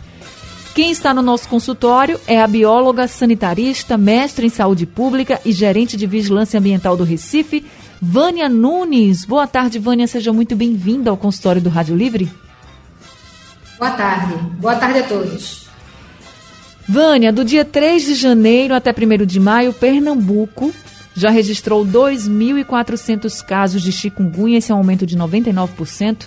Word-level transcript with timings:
Quem 0.74 0.90
está 0.90 1.14
no 1.14 1.22
nosso 1.22 1.48
consultório 1.48 2.20
é 2.26 2.42
a 2.42 2.48
bióloga 2.48 3.06
sanitarista, 3.06 3.96
mestre 3.96 4.46
em 4.46 4.50
saúde 4.50 4.84
pública 4.84 5.40
e 5.44 5.52
gerente 5.52 5.96
de 5.96 6.04
vigilância 6.04 6.58
ambiental 6.58 6.96
do 6.96 7.04
Recife, 7.04 7.64
Vânia 8.02 8.48
Nunes. 8.48 9.24
Boa 9.24 9.46
tarde, 9.46 9.78
Vânia. 9.78 10.08
Seja 10.08 10.32
muito 10.32 10.56
bem-vinda 10.56 11.10
ao 11.10 11.16
consultório 11.16 11.62
do 11.62 11.70
Rádio 11.70 11.94
Livre. 11.94 12.28
Boa 13.78 13.92
tarde. 13.92 14.34
Boa 14.58 14.74
tarde 14.74 14.98
a 14.98 15.02
todos. 15.04 15.68
Vânia, 16.88 17.32
do 17.32 17.44
dia 17.44 17.64
3 17.64 18.04
de 18.06 18.14
janeiro 18.16 18.74
até 18.74 18.90
1 18.90 19.24
de 19.24 19.38
maio, 19.38 19.72
Pernambuco 19.72 20.74
já 21.14 21.30
registrou 21.30 21.86
2.400 21.86 23.44
casos 23.44 23.80
de 23.80 23.92
chikungunya, 23.92 24.58
esse 24.58 24.72
é 24.72 24.74
um 24.74 24.78
aumento 24.78 25.06
de 25.06 25.16
99%. 25.16 26.26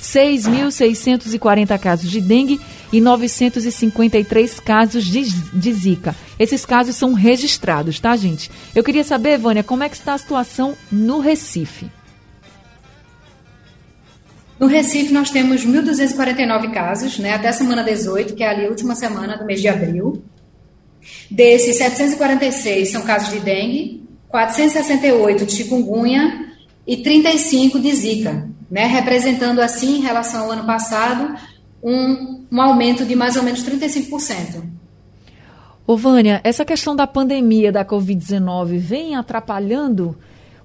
6.640 0.00 1.78
casos 1.78 2.10
de 2.10 2.20
dengue 2.20 2.60
e 2.92 3.00
953 3.00 4.60
casos 4.60 5.04
de, 5.04 5.22
de, 5.52 5.72
Zika. 5.72 6.14
Esses 6.38 6.64
casos 6.64 6.96
são 6.96 7.12
registrados, 7.12 7.98
tá, 7.98 8.16
gente? 8.16 8.50
Eu 8.74 8.84
queria 8.84 9.04
saber, 9.04 9.38
Vânia, 9.38 9.62
como 9.62 9.82
é 9.82 9.88
que 9.88 9.96
está 9.96 10.14
a 10.14 10.18
situação 10.18 10.74
no 10.90 11.18
Recife? 11.20 11.90
No 14.58 14.66
Recife, 14.66 15.12
nós 15.12 15.30
temos 15.30 15.66
1.249 15.66 16.72
casos, 16.72 17.18
né, 17.18 17.34
até 17.34 17.48
a 17.48 17.52
semana 17.52 17.82
18, 17.82 18.34
que 18.34 18.42
é 18.42 18.48
ali 18.48 18.66
a 18.66 18.68
última 18.68 18.94
semana 18.94 19.36
do 19.36 19.44
mês 19.44 19.60
de 19.60 19.68
abril. 19.68 20.22
Desses, 21.30 21.76
746 21.76 22.90
são 22.90 23.02
casos 23.02 23.30
de 23.30 23.40
dengue, 23.40 24.02
468 24.28 25.44
de 25.44 25.52
chikungunya 25.52 26.52
e 26.86 26.96
35 26.96 27.78
de 27.80 27.94
Zika 27.94 28.55
né, 28.70 28.86
representando 28.86 29.60
assim, 29.60 29.98
em 29.98 30.00
relação 30.00 30.44
ao 30.44 30.50
ano 30.52 30.64
passado, 30.64 31.36
um, 31.82 32.44
um 32.50 32.60
aumento 32.60 33.04
de 33.04 33.14
mais 33.14 33.36
ou 33.36 33.42
menos 33.42 33.62
35%. 33.64 34.62
Ô 35.86 35.96
Vânia, 35.96 36.40
essa 36.42 36.64
questão 36.64 36.96
da 36.96 37.06
pandemia 37.06 37.70
da 37.70 37.84
Covid-19 37.84 38.76
vem 38.78 39.14
atrapalhando 39.14 40.16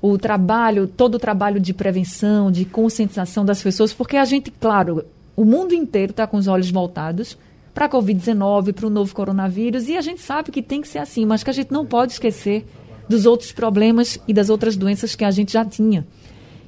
o 0.01 0.17
trabalho, 0.17 0.87
todo 0.87 1.15
o 1.15 1.19
trabalho 1.19 1.59
de 1.59 1.73
prevenção, 1.73 2.51
de 2.51 2.65
conscientização 2.65 3.45
das 3.45 3.61
pessoas, 3.61 3.93
porque 3.93 4.17
a 4.17 4.25
gente, 4.25 4.49
claro, 4.49 5.05
o 5.35 5.45
mundo 5.45 5.75
inteiro 5.75 6.09
está 6.09 6.25
com 6.25 6.37
os 6.37 6.47
olhos 6.47 6.71
voltados 6.71 7.37
para 7.71 7.85
a 7.85 7.89
Covid-19, 7.89 8.73
para 8.73 8.87
o 8.87 8.89
novo 8.89 9.13
coronavírus, 9.13 9.87
e 9.87 9.95
a 9.95 10.01
gente 10.01 10.21
sabe 10.21 10.51
que 10.51 10.61
tem 10.61 10.81
que 10.81 10.87
ser 10.87 10.97
assim, 10.97 11.23
mas 11.23 11.43
que 11.43 11.51
a 11.51 11.53
gente 11.53 11.71
não 11.71 11.85
pode 11.85 12.13
esquecer 12.13 12.65
dos 13.07 13.27
outros 13.27 13.51
problemas 13.51 14.17
e 14.27 14.33
das 14.33 14.49
outras 14.49 14.75
doenças 14.75 15.15
que 15.15 15.23
a 15.23 15.31
gente 15.31 15.53
já 15.53 15.63
tinha. 15.63 16.05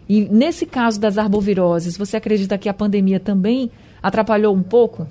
E 0.07 0.21
nesse 0.21 0.65
caso 0.65 0.99
das 0.99 1.17
arboviroses, 1.17 1.97
você 1.97 2.17
acredita 2.17 2.57
que 2.57 2.67
a 2.67 2.73
pandemia 2.73 3.19
também 3.19 3.71
atrapalhou 4.01 4.53
um 4.53 4.63
pouco? 4.63 5.07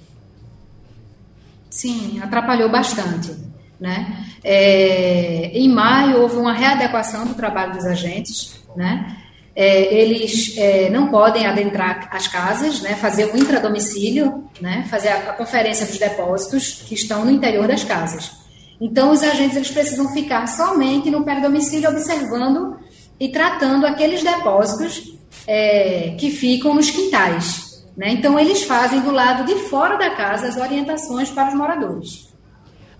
Sim, 1.71 2.21
atrapalhou 2.23 2.69
bastante. 2.69 3.35
Né? 3.81 4.27
É, 4.45 5.51
em 5.55 5.69
maio 5.69 6.21
houve 6.21 6.37
uma 6.37 6.53
readequação 6.53 7.27
do 7.27 7.35
trabalho 7.35 7.73
dos 7.73 7.85
agentes, 7.85 8.61
né? 8.77 9.17
É, 9.55 9.95
eles 9.95 10.57
é, 10.57 10.89
não 10.89 11.09
podem 11.09 11.47
adentrar 11.47 12.09
as 12.11 12.27
casas, 12.27 12.81
né, 12.81 12.95
fazer 12.95 13.27
o 13.27 13.37
intradomicílio, 13.37 14.45
né, 14.59 14.87
fazer 14.89 15.09
a, 15.09 15.17
a, 15.31 15.33
conferência 15.35 15.85
dos 15.85 15.99
depósitos 15.99 16.83
que 16.87 16.95
estão 16.95 17.23
no 17.23 17.31
interior 17.31 17.69
das 17.69 17.85
casas. 17.85 18.33
Então, 18.81 19.11
os 19.11 19.23
agentes 19.23 19.57
eles 19.57 19.71
precisam 19.71 20.11
ficar 20.15 20.47
somente 20.47 21.11
no 21.11 21.23
domicílio 21.23 21.91
observando 21.91 22.79
e 23.19 23.29
tratando 23.29 23.87
aqueles 23.87 24.23
depósitos 24.23 25.17
é, 25.47 26.15
que 26.19 26.31
ficam 26.31 26.75
nos 26.75 26.91
quintais. 26.91 27.85
Né? 27.97 28.13
Então, 28.13 28.39
eles 28.39 28.65
fazem 28.65 29.01
do 29.01 29.11
lado 29.11 29.45
de 29.45 29.55
fora 29.69 29.97
da 29.97 30.11
casa 30.11 30.49
as 30.49 30.57
orientações 30.57 31.31
para 31.31 31.49
os 31.49 31.55
moradores. 31.55 32.33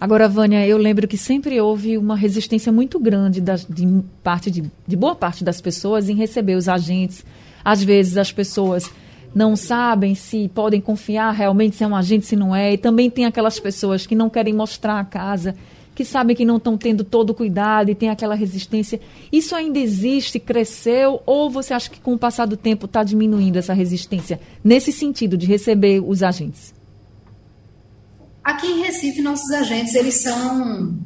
Agora, 0.01 0.29
Vânia, 0.29 0.67
eu 0.67 0.77
lembro 0.77 1.07
que 1.07 1.17
sempre 1.17 1.61
houve 1.61 1.97
uma 1.97 2.17
resistência 2.17 2.73
muito 2.73 2.99
grande 2.99 3.41
das, 3.41 3.65
de, 3.65 4.03
parte 4.23 4.51
de, 4.51 4.65
de 4.87 4.97
boa 4.97 5.15
parte 5.15 5.45
das 5.45 5.61
pessoas 5.61 6.09
em 6.09 6.15
receber 6.17 6.57
os 6.57 6.69
agentes. 6.69 7.25
Às 7.65 7.85
vezes, 7.85 8.17
as 8.17 8.33
pessoas 8.33 8.91
não 9.35 9.55
sabem 9.55 10.15
se 10.15 10.51
podem 10.55 10.81
confiar 10.81 11.31
realmente 11.31 11.77
se 11.77 11.85
é 11.85 11.87
um 11.87 11.95
agente, 11.95 12.27
se 12.27 12.37
não 12.37 12.55
é. 12.55 12.73
E 12.73 12.79
também 12.79 13.09
tem 13.09 13.25
aquelas 13.25 13.61
pessoas 13.61 14.05
que 14.07 14.15
não 14.15 14.29
querem 14.29 14.53
mostrar 14.53 14.99
a 14.99 15.05
casa 15.05 15.55
que 15.95 16.05
sabem 16.05 16.35
que 16.35 16.45
não 16.45 16.57
estão 16.57 16.77
tendo 16.77 17.05
todo 17.05 17.31
o 17.31 17.35
cuidado 17.35 17.91
e 17.91 17.95
tem 17.95 18.09
aquela 18.09 18.35
resistência. 18.35 19.01
Isso 19.31 19.55
ainda 19.55 19.79
existe, 19.79 20.39
cresceu, 20.39 21.23
ou 21.27 21.51
você 21.51 21.75
acha 21.75 21.91
que 21.91 22.01
com 22.01 22.15
o 22.15 22.19
passar 22.19 22.47
do 22.47 22.57
tempo 22.57 22.87
está 22.87 23.03
diminuindo 23.05 23.59
essa 23.59 23.75
resistência, 23.75 24.41
nesse 24.65 24.93
sentido 24.93 25.37
de 25.37 25.47
receber 25.47 26.01
os 26.01 26.23
agentes? 26.23 26.75
Aqui 28.43 28.67
em 28.67 28.83
Recife, 28.83 29.23
nossos 29.23 29.51
agentes, 29.53 29.95
eles 29.95 30.15
são 30.15 30.99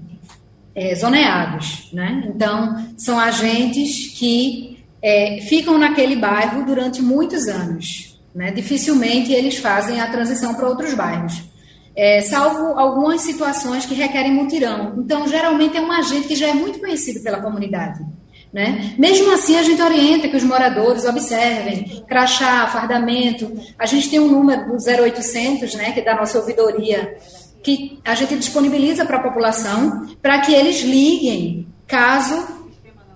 é, 0.74 0.94
zoneados, 0.94 1.90
né? 1.92 2.24
Então, 2.34 2.94
são 2.96 3.18
agentes 3.18 4.08
que 4.18 4.78
é, 5.02 5.40
ficam 5.42 5.76
naquele 5.76 6.16
bairro 6.16 6.64
durante 6.64 7.02
muitos 7.02 7.46
anos, 7.46 8.18
né? 8.34 8.52
Dificilmente 8.52 9.32
eles 9.32 9.58
fazem 9.58 10.00
a 10.00 10.10
transição 10.10 10.54
para 10.54 10.68
outros 10.68 10.94
bairros 10.94 11.55
é, 11.96 12.20
salvo 12.20 12.78
algumas 12.78 13.22
situações 13.22 13.86
que 13.86 13.94
requerem 13.94 14.34
mutirão. 14.34 14.94
Então, 14.98 15.26
geralmente 15.26 15.76
é 15.76 15.80
um 15.80 15.90
agente 15.90 16.28
que 16.28 16.36
já 16.36 16.48
é 16.48 16.52
muito 16.52 16.78
conhecido 16.78 17.22
pela 17.22 17.40
comunidade. 17.40 18.04
Né? 18.52 18.94
Mesmo 18.98 19.32
assim, 19.32 19.58
a 19.58 19.62
gente 19.62 19.82
orienta 19.82 20.28
que 20.28 20.36
os 20.36 20.44
moradores 20.44 21.04
observem 21.04 22.04
crachá, 22.06 22.66
fardamento. 22.68 23.50
A 23.78 23.86
gente 23.86 24.08
tem 24.10 24.20
um 24.20 24.28
número 24.28 24.66
do 24.66 24.76
0800, 24.76 25.74
né, 25.74 25.92
que 25.92 26.00
é 26.00 26.04
da 26.04 26.14
nossa 26.14 26.38
ouvidoria, 26.38 27.16
que 27.62 27.98
a 28.04 28.14
gente 28.14 28.36
disponibiliza 28.36 29.04
para 29.04 29.16
a 29.16 29.22
população 29.22 30.06
para 30.22 30.40
que 30.40 30.54
eles 30.54 30.82
liguem 30.82 31.66
caso 31.86 32.56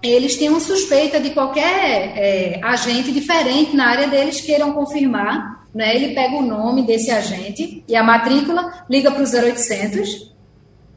eles 0.03 0.37
tenham 0.37 0.59
suspeita 0.59 1.21
de 1.21 1.31
qualquer 1.31 2.17
é, 2.17 2.61
agente 2.63 3.13
diferente 3.13 3.77
na 3.77 3.89
área 3.89 4.09
deles, 4.09 4.41
queiram 4.41 4.73
confirmar 4.73 5.60
né? 5.75 5.95
Ele 5.95 6.15
pega 6.15 6.37
o 6.37 6.43
nome 6.43 6.83
desse 6.83 7.11
agente 7.11 7.85
e 7.87 7.97
a 7.97 8.03
matrícula, 8.03 8.85
liga 8.89 9.11
para 9.11 9.23
o 9.23 9.27
0800, 9.27 10.33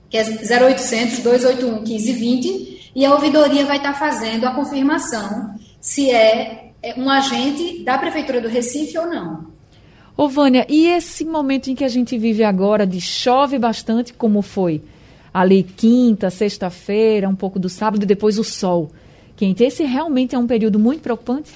que 0.10 0.18
é 0.18 0.24
0800 0.24 1.20
281 1.20 1.82
1520, 1.82 2.92
e 2.96 3.06
a 3.06 3.14
ouvidoria 3.14 3.66
vai 3.66 3.78
estar 3.78 3.94
fazendo 3.94 4.46
a 4.46 4.52
confirmação 4.52 5.56
se 5.82 6.12
é, 6.12 6.72
é 6.82 6.94
um 6.98 7.10
agente 7.10 7.84
da 7.84 7.98
Prefeitura 7.98 8.40
do 8.40 8.48
Recife 8.48 8.98
ou 8.98 9.08
não. 9.08 9.52
Ô 10.16 10.28
Vânia, 10.28 10.66
e 10.70 10.88
esse 10.88 11.26
momento 11.26 11.70
em 11.70 11.76
que 11.76 11.84
a 11.84 11.88
gente 11.88 12.18
vive 12.18 12.44
agora 12.44 12.86
de 12.86 13.02
chove 13.02 13.58
bastante, 13.58 14.14
como 14.14 14.44
foi 14.44 14.82
ali 15.34 15.64
quinta, 15.64 16.30
sexta-feira, 16.30 17.28
um 17.28 17.36
pouco 17.36 17.58
do 17.58 17.68
sábado 17.68 18.04
e 18.04 18.06
depois 18.06 18.38
o 18.38 18.44
sol 18.44 18.92
quente, 19.36 19.64
esse 19.64 19.84
realmente 19.84 20.36
é 20.36 20.38
um 20.38 20.46
período 20.46 20.78
muito 20.78 21.02
preocupante? 21.02 21.52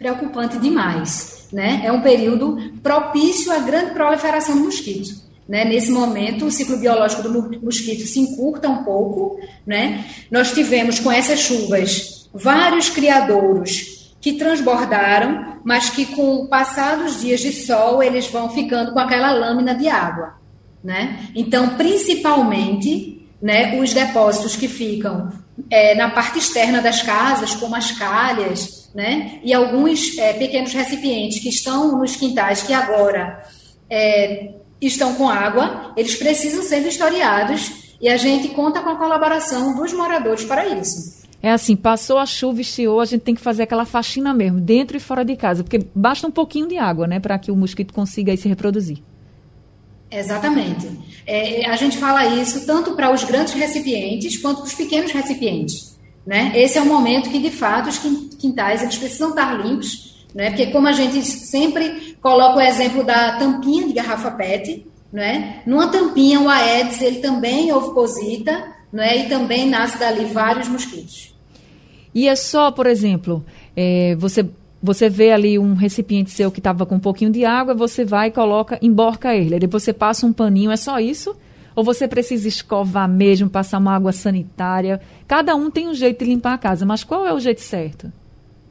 Preocupante 0.00 0.58
demais 0.58 1.40
né? 1.52 1.82
É 1.84 1.92
um 1.92 2.00
período 2.00 2.58
propício 2.82 3.52
à 3.52 3.58
grande 3.58 3.92
proliferação 3.92 4.56
do 4.56 4.64
mosquito. 4.64 5.20
Né? 5.48 5.64
Nesse 5.64 5.90
momento, 5.90 6.46
o 6.46 6.50
ciclo 6.50 6.76
biológico 6.76 7.22
do 7.22 7.60
mosquito 7.62 8.06
se 8.06 8.20
encurta 8.20 8.68
um 8.68 8.84
pouco. 8.84 9.40
Né? 9.66 10.04
Nós 10.30 10.52
tivemos 10.52 11.00
com 11.00 11.10
essas 11.10 11.40
chuvas 11.40 12.28
vários 12.32 12.88
criadouros 12.88 14.14
que 14.20 14.34
transbordaram, 14.34 15.58
mas 15.64 15.90
que 15.90 16.06
com 16.06 16.36
o 16.36 16.48
passar 16.48 16.98
dos 16.98 17.20
dias 17.20 17.40
de 17.40 17.52
sol 17.52 18.02
eles 18.02 18.26
vão 18.28 18.50
ficando 18.50 18.92
com 18.92 18.98
aquela 18.98 19.32
lâmina 19.32 19.74
de 19.74 19.88
água. 19.88 20.34
Né? 20.84 21.30
Então, 21.34 21.70
principalmente, 21.70 23.26
né, 23.42 23.80
os 23.80 23.92
depósitos 23.92 24.56
que 24.56 24.68
ficam 24.68 25.32
é, 25.70 25.94
na 25.94 26.10
parte 26.10 26.38
externa 26.38 26.80
das 26.80 27.02
casas, 27.02 27.54
como 27.54 27.74
as 27.76 27.92
calhas, 27.92 28.90
né? 28.94 29.40
E 29.44 29.52
alguns 29.52 30.16
é, 30.18 30.32
pequenos 30.32 30.72
recipientes 30.72 31.40
que 31.40 31.48
estão 31.48 31.98
nos 31.98 32.16
quintais 32.16 32.62
que 32.62 32.72
agora 32.72 33.44
é, 33.88 34.54
estão 34.80 35.14
com 35.14 35.28
água, 35.28 35.92
eles 35.96 36.16
precisam 36.16 36.62
ser 36.62 36.80
vistoriados 36.80 37.96
e 38.00 38.08
a 38.08 38.16
gente 38.16 38.48
conta 38.48 38.80
com 38.80 38.90
a 38.90 38.96
colaboração 38.96 39.74
dos 39.76 39.92
moradores 39.92 40.44
para 40.44 40.66
isso. 40.66 41.20
É 41.42 41.50
assim, 41.50 41.74
passou 41.74 42.18
a 42.18 42.26
chuva, 42.26 42.60
estiou, 42.60 43.00
a 43.00 43.04
gente 43.04 43.22
tem 43.22 43.34
que 43.34 43.40
fazer 43.40 43.62
aquela 43.62 43.86
faxina 43.86 44.34
mesmo, 44.34 44.60
dentro 44.60 44.96
e 44.96 45.00
fora 45.00 45.24
de 45.24 45.36
casa, 45.36 45.62
porque 45.62 45.86
basta 45.94 46.26
um 46.26 46.30
pouquinho 46.30 46.68
de 46.68 46.76
água, 46.76 47.06
né, 47.06 47.18
para 47.18 47.38
que 47.38 47.50
o 47.50 47.56
mosquito 47.56 47.94
consiga 47.94 48.36
se 48.36 48.46
reproduzir. 48.46 48.98
Exatamente. 50.10 50.90
É, 51.26 51.68
a 51.68 51.76
gente 51.76 51.96
fala 51.98 52.26
isso 52.26 52.66
tanto 52.66 52.92
para 52.92 53.12
os 53.12 53.22
grandes 53.22 53.54
recipientes 53.54 54.36
quanto 54.38 54.58
para 54.58 54.66
os 54.66 54.74
pequenos 54.74 55.12
recipientes. 55.12 55.96
Né? 56.26 56.52
Esse 56.54 56.78
é 56.78 56.82
o 56.82 56.86
momento 56.86 57.30
que, 57.30 57.38
de 57.38 57.50
fato, 57.50 57.88
os 57.88 57.98
quintais 58.36 58.82
eles 58.82 58.98
precisam 58.98 59.30
estar 59.30 59.54
limpos, 59.54 60.26
né? 60.34 60.50
porque 60.50 60.66
como 60.66 60.88
a 60.88 60.92
gente 60.92 61.22
sempre 61.22 62.16
coloca 62.20 62.58
o 62.58 62.60
exemplo 62.60 63.04
da 63.04 63.38
tampinha 63.38 63.86
de 63.86 63.92
garrafa 63.92 64.30
PET, 64.32 64.86
né? 65.12 65.62
numa 65.66 65.88
tampinha 65.88 66.40
o 66.40 66.48
Aedes 66.48 67.00
ele 67.00 67.20
também 67.20 67.72
oviposita 67.72 68.64
né? 68.92 69.18
e 69.18 69.28
também 69.28 69.68
nasce 69.68 69.98
dali 69.98 70.24
vários 70.26 70.68
mosquitos. 70.68 71.34
E 72.12 72.28
é 72.28 72.34
só, 72.34 72.72
por 72.72 72.86
exemplo, 72.86 73.44
é, 73.76 74.16
você 74.16 74.44
você 74.82 75.08
vê 75.08 75.30
ali 75.30 75.58
um 75.58 75.74
recipiente 75.74 76.30
seu 76.30 76.50
que 76.50 76.60
estava 76.60 76.86
com 76.86 76.94
um 76.94 77.00
pouquinho 77.00 77.30
de 77.30 77.44
água, 77.44 77.74
você 77.74 78.04
vai 78.04 78.28
e 78.28 78.30
coloca, 78.30 78.78
emborca 78.80 79.34
ele. 79.34 79.54
Aí 79.54 79.60
depois 79.60 79.82
você 79.82 79.92
passa 79.92 80.26
um 80.26 80.32
paninho, 80.32 80.70
é 80.70 80.76
só 80.76 80.98
isso? 80.98 81.36
Ou 81.76 81.84
você 81.84 82.08
precisa 82.08 82.48
escovar 82.48 83.08
mesmo, 83.08 83.48
passar 83.48 83.78
uma 83.78 83.94
água 83.94 84.12
sanitária? 84.12 85.00
Cada 85.28 85.54
um 85.54 85.70
tem 85.70 85.88
um 85.88 85.94
jeito 85.94 86.24
de 86.24 86.30
limpar 86.30 86.54
a 86.54 86.58
casa, 86.58 86.86
mas 86.86 87.04
qual 87.04 87.26
é 87.26 87.32
o 87.32 87.38
jeito 87.38 87.60
certo? 87.60 88.10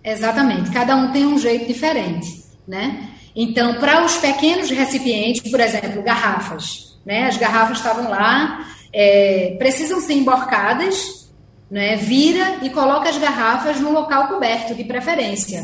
Exatamente, 0.03 0.71
cada 0.71 0.95
um 0.95 1.11
tem 1.11 1.25
um 1.25 1.37
jeito 1.37 1.67
diferente, 1.67 2.43
né? 2.67 3.09
Então, 3.35 3.75
para 3.75 4.03
os 4.03 4.17
pequenos 4.17 4.69
recipientes, 4.69 5.49
por 5.49 5.59
exemplo, 5.59 6.01
garrafas, 6.01 6.97
né? 7.05 7.27
As 7.27 7.37
garrafas 7.37 7.77
estavam 7.77 8.09
lá, 8.09 8.65
é, 8.91 9.55
precisam 9.59 9.99
ser 10.01 10.13
emborcadas, 10.13 11.29
né? 11.69 11.95
Vira 11.95 12.57
e 12.63 12.69
coloca 12.69 13.09
as 13.09 13.17
garrafas 13.17 13.79
no 13.79 13.91
local 13.91 14.27
coberto, 14.27 14.73
de 14.73 14.83
preferência. 14.83 15.61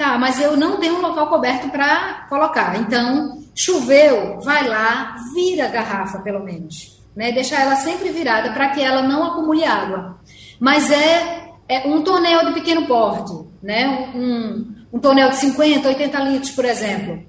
Tá, 0.00 0.16
mas 0.16 0.40
eu 0.40 0.56
não 0.56 0.78
tenho 0.78 0.96
um 0.96 1.02
local 1.02 1.26
coberto 1.26 1.68
para 1.68 2.24
colocar. 2.26 2.74
Então, 2.80 3.42
choveu, 3.54 4.40
vai 4.40 4.66
lá, 4.66 5.14
vira 5.34 5.66
a 5.66 5.68
garrafa, 5.68 6.20
pelo 6.20 6.42
menos. 6.42 6.98
Né? 7.14 7.32
Deixar 7.32 7.60
ela 7.60 7.76
sempre 7.76 8.08
virada 8.08 8.50
para 8.52 8.70
que 8.70 8.82
ela 8.82 9.02
não 9.02 9.22
acumule 9.22 9.62
água. 9.62 10.18
Mas 10.58 10.90
é, 10.90 11.50
é 11.68 11.86
um 11.86 12.00
tonel 12.00 12.46
de 12.46 12.54
pequeno 12.54 12.86
porte, 12.86 13.46
né? 13.62 14.10
um, 14.14 14.74
um 14.90 14.98
tonel 14.98 15.28
de 15.28 15.36
50, 15.36 15.86
80 15.88 16.18
litros, 16.20 16.52
por 16.52 16.64
exemplo. 16.64 17.22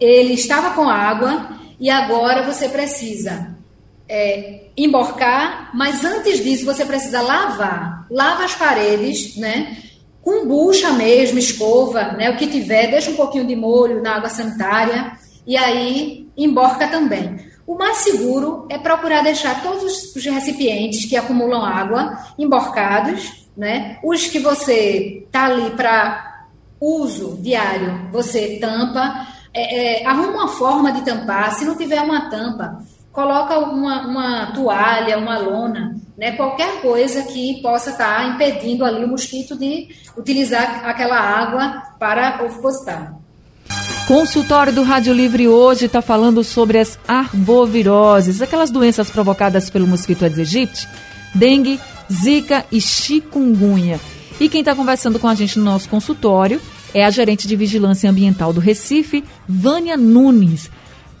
Ele 0.00 0.32
estava 0.32 0.70
com 0.70 0.88
água 0.88 1.58
e 1.78 1.90
agora 1.90 2.42
você 2.42 2.70
precisa 2.70 3.54
é, 4.08 4.68
emborcar, 4.74 5.72
mas 5.74 6.02
antes 6.06 6.42
disso 6.42 6.64
você 6.64 6.86
precisa 6.86 7.20
lavar. 7.20 8.06
Lava 8.10 8.46
as 8.46 8.54
paredes, 8.54 9.36
né? 9.36 9.89
Com 10.22 10.46
bucha 10.46 10.92
mesmo, 10.92 11.38
escova, 11.38 12.12
né, 12.12 12.30
o 12.30 12.36
que 12.36 12.46
tiver, 12.46 12.90
deixa 12.90 13.10
um 13.10 13.16
pouquinho 13.16 13.46
de 13.46 13.56
molho 13.56 14.02
na 14.02 14.16
água 14.16 14.28
sanitária 14.28 15.12
e 15.46 15.56
aí 15.56 16.28
emborca 16.36 16.88
também. 16.88 17.48
O 17.66 17.76
mais 17.76 17.98
seguro 17.98 18.66
é 18.68 18.76
procurar 18.76 19.22
deixar 19.22 19.62
todos 19.62 20.14
os 20.14 20.24
recipientes 20.24 21.04
que 21.04 21.16
acumulam 21.16 21.64
água 21.64 22.18
emborcados, 22.36 23.46
né? 23.56 23.98
Os 24.02 24.26
que 24.26 24.40
você 24.40 25.24
tá 25.30 25.44
ali 25.44 25.70
para 25.70 26.46
uso 26.80 27.38
diário, 27.40 28.08
você 28.10 28.58
tampa, 28.60 29.26
é, 29.54 30.02
é, 30.02 30.06
arruma 30.06 30.30
uma 30.30 30.48
forma 30.48 30.92
de 30.92 31.02
tampar. 31.02 31.54
Se 31.54 31.64
não 31.64 31.76
tiver 31.76 32.00
uma 32.00 32.28
tampa, 32.28 32.82
coloca 33.12 33.58
uma, 33.58 34.06
uma 34.06 34.46
toalha, 34.52 35.18
uma 35.18 35.38
lona, 35.38 35.96
né, 36.16 36.32
qualquer 36.32 36.80
coisa 36.80 37.22
que 37.24 37.60
possa 37.62 37.90
estar 37.90 38.16
tá 38.16 38.28
impedindo 38.28 38.84
ali 38.84 39.04
o 39.04 39.08
mosquito 39.08 39.56
de 39.56 39.88
utilizar 40.16 40.84
aquela 40.84 41.18
água 41.18 41.82
para 41.98 42.42
ovipositar. 42.44 43.14
Consultório 44.06 44.72
do 44.72 44.82
Rádio 44.82 45.12
Livre 45.14 45.46
hoje 45.46 45.86
está 45.86 46.02
falando 46.02 46.42
sobre 46.42 46.78
as 46.78 46.98
arboviroses, 47.06 48.42
aquelas 48.42 48.70
doenças 48.70 49.08
provocadas 49.08 49.70
pelo 49.70 49.86
mosquito 49.86 50.24
Aedes 50.24 50.38
aegypti, 50.38 50.88
dengue, 51.34 51.80
zika 52.12 52.64
e 52.72 52.80
chikungunya. 52.80 54.00
E 54.40 54.48
quem 54.48 54.60
está 54.60 54.74
conversando 54.74 55.18
com 55.18 55.28
a 55.28 55.34
gente 55.34 55.58
no 55.58 55.64
nosso 55.64 55.88
consultório 55.88 56.60
é 56.92 57.04
a 57.04 57.10
gerente 57.10 57.46
de 57.46 57.54
vigilância 57.54 58.10
ambiental 58.10 58.52
do 58.52 58.58
Recife, 58.58 59.22
Vânia 59.48 59.96
Nunes. 59.96 60.70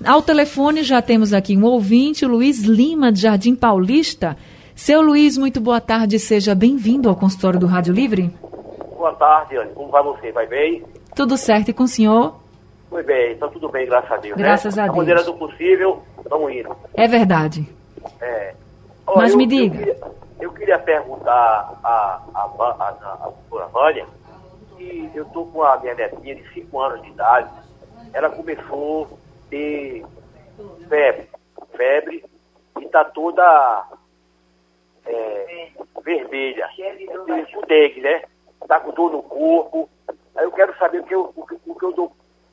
Ao 0.04 0.22
telefone 0.22 0.82
já 0.82 1.02
temos 1.02 1.34
aqui 1.34 1.54
um 1.54 1.64
ouvinte, 1.64 2.24
Luiz 2.24 2.62
Lima, 2.64 3.12
de 3.12 3.20
Jardim 3.20 3.54
Paulista. 3.54 4.34
Seu 4.74 5.02
Luiz, 5.02 5.36
muito 5.36 5.60
boa 5.60 5.78
tarde, 5.78 6.18
seja 6.18 6.54
bem-vindo 6.54 7.06
ao 7.06 7.14
consultório 7.14 7.60
do 7.60 7.66
Rádio 7.66 7.92
Livre. 7.92 8.34
Boa 8.96 9.12
tarde, 9.14 9.58
Anne. 9.58 9.72
Como 9.74 9.90
vai 9.90 10.02
você? 10.02 10.32
Vai 10.32 10.46
bem? 10.46 10.82
Tudo 11.14 11.36
certo 11.36 11.68
e 11.68 11.74
com 11.74 11.82
o 11.82 11.88
senhor? 11.88 12.34
Muito 12.90 13.04
bem, 13.04 13.32
então 13.32 13.50
tudo 13.50 13.68
bem, 13.68 13.86
graças 13.86 14.10
a 14.10 14.16
Deus. 14.16 14.36
Né? 14.38 14.42
Graças 14.42 14.76
né? 14.76 14.82
a 14.82 14.84
Deus. 14.86 14.94
A 14.94 14.98
maneira 14.98 15.22
do 15.22 15.34
possível, 15.34 16.02
estamos 16.16 16.50
indo. 16.50 16.74
É 16.94 17.06
verdade. 17.06 17.68
É. 18.22 18.54
Olha, 19.06 19.18
Mas 19.18 19.32
eu, 19.32 19.36
me 19.36 19.46
diga. 19.46 19.76
Eu 19.76 19.84
queria, 19.84 19.96
eu 20.40 20.52
queria 20.52 20.78
perguntar 20.78 21.78
à 21.84 21.88
a, 21.88 22.20
a, 22.34 22.64
a, 22.64 23.24
a 23.24 23.28
doutora 23.28 23.66
Vânia 23.66 24.06
que 24.78 25.10
eu 25.14 25.24
estou 25.24 25.44
com 25.48 25.62
a 25.62 25.78
minha 25.78 25.94
netinha 25.94 26.36
de 26.36 26.54
5 26.54 26.80
anos 26.80 27.02
de 27.02 27.08
idade. 27.10 27.50
Ela 28.14 28.30
começou 28.30 29.06
ter 29.50 30.06
febre, 30.88 31.28
febre 31.76 32.24
e 32.80 32.84
está 32.84 33.04
toda 33.04 33.86
é, 35.04 35.68
vermelha, 36.02 36.68
com 37.52 37.66
dengue, 37.66 38.00
né? 38.00 38.22
Está 38.62 38.80
com 38.80 38.92
dor 38.92 39.12
no 39.12 39.22
corpo. 39.22 39.90
Aí 40.36 40.44
eu 40.44 40.52
quero 40.52 40.76
saber 40.78 41.00
o 41.00 41.04
que 41.04 41.14
eu, 41.14 41.32
o 41.34 41.46
que, 41.46 41.56
o 41.66 41.74
que 41.74 41.84
eu 41.84 41.92
dou, 41.92 42.12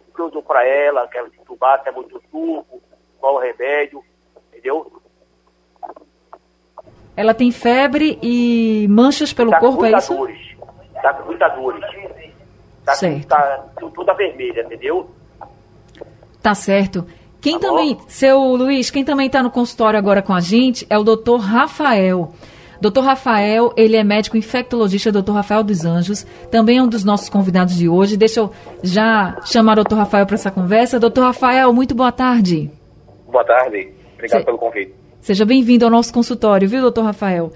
o 0.10 0.14
que 0.14 0.22
eu 0.22 0.30
dou 0.30 0.42
para 0.42 0.66
ela, 0.66 1.08
quero 1.08 1.28
entubar, 1.28 1.82
se 1.84 1.90
é 1.90 1.92
muito 1.92 2.20
turbo, 2.32 2.82
qual 3.20 3.36
o 3.36 3.40
remédio, 3.40 4.04
entendeu? 4.50 4.92
Ela 7.16 7.34
tem 7.34 7.52
febre 7.52 8.20
e 8.22 8.88
manchas 8.90 9.34
pelo 9.34 9.52
tá 9.52 9.60
corpo, 9.60 9.86
é 9.86 9.92
isso? 9.92 10.14
Dores. 10.16 10.58
Tá 11.02 11.14
com 11.14 11.26
muita 11.26 11.48
dores. 11.50 11.84
Tá, 12.86 12.94
certo. 12.94 13.28
tá 13.28 13.66
toda 13.94 14.14
vermelha, 14.14 14.62
entendeu? 14.62 15.10
Tá 16.48 16.56
certo. 16.56 17.06
Quem 17.42 17.60
Tá 17.60 17.68
também, 17.68 17.96
bom. 17.96 18.02
seu 18.08 18.40
Luiz, 18.56 18.90
quem 18.90 19.04
também 19.04 19.28
está 19.28 19.44
no 19.44 19.52
consultório 19.52 20.00
agora 20.00 20.22
com 20.22 20.34
a 20.34 20.40
gente 20.40 20.88
é 20.90 20.98
o 20.98 21.04
doutor 21.04 21.42
Rafael. 21.42 22.32
Doutor 22.80 23.02
Rafael, 23.04 23.74
ele 23.76 23.98
é 23.98 24.04
médico 24.04 24.38
infectologista, 24.38 25.12
doutor 25.12 25.34
Rafael 25.34 25.62
dos 25.62 25.84
Anjos, 25.84 26.26
também 26.50 26.78
é 26.78 26.82
um 26.82 26.88
dos 26.88 27.04
nossos 27.04 27.28
convidados 27.28 27.76
de 27.76 27.90
hoje. 27.90 28.16
Deixa 28.16 28.40
eu 28.40 28.52
já 28.82 29.38
chamar 29.44 29.74
o 29.74 29.76
doutor 29.76 29.96
Rafael 29.98 30.26
para 30.26 30.36
essa 30.36 30.50
conversa. 30.50 31.02
Doutor 31.02 31.22
Rafael, 31.26 31.74
muito 31.74 31.94
boa 31.94 32.14
tarde. 32.14 32.72
Boa 33.30 33.44
tarde. 33.44 33.90
Obrigado 34.14 34.40
Cê- 34.40 34.46
pelo 34.46 34.58
convite. 34.58 34.94
Seja 35.20 35.44
bem-vindo 35.44 35.84
ao 35.84 35.92
nosso 35.92 36.14
consultório, 36.14 36.70
viu, 36.70 36.80
doutor 36.82 37.04
Rafael? 37.04 37.52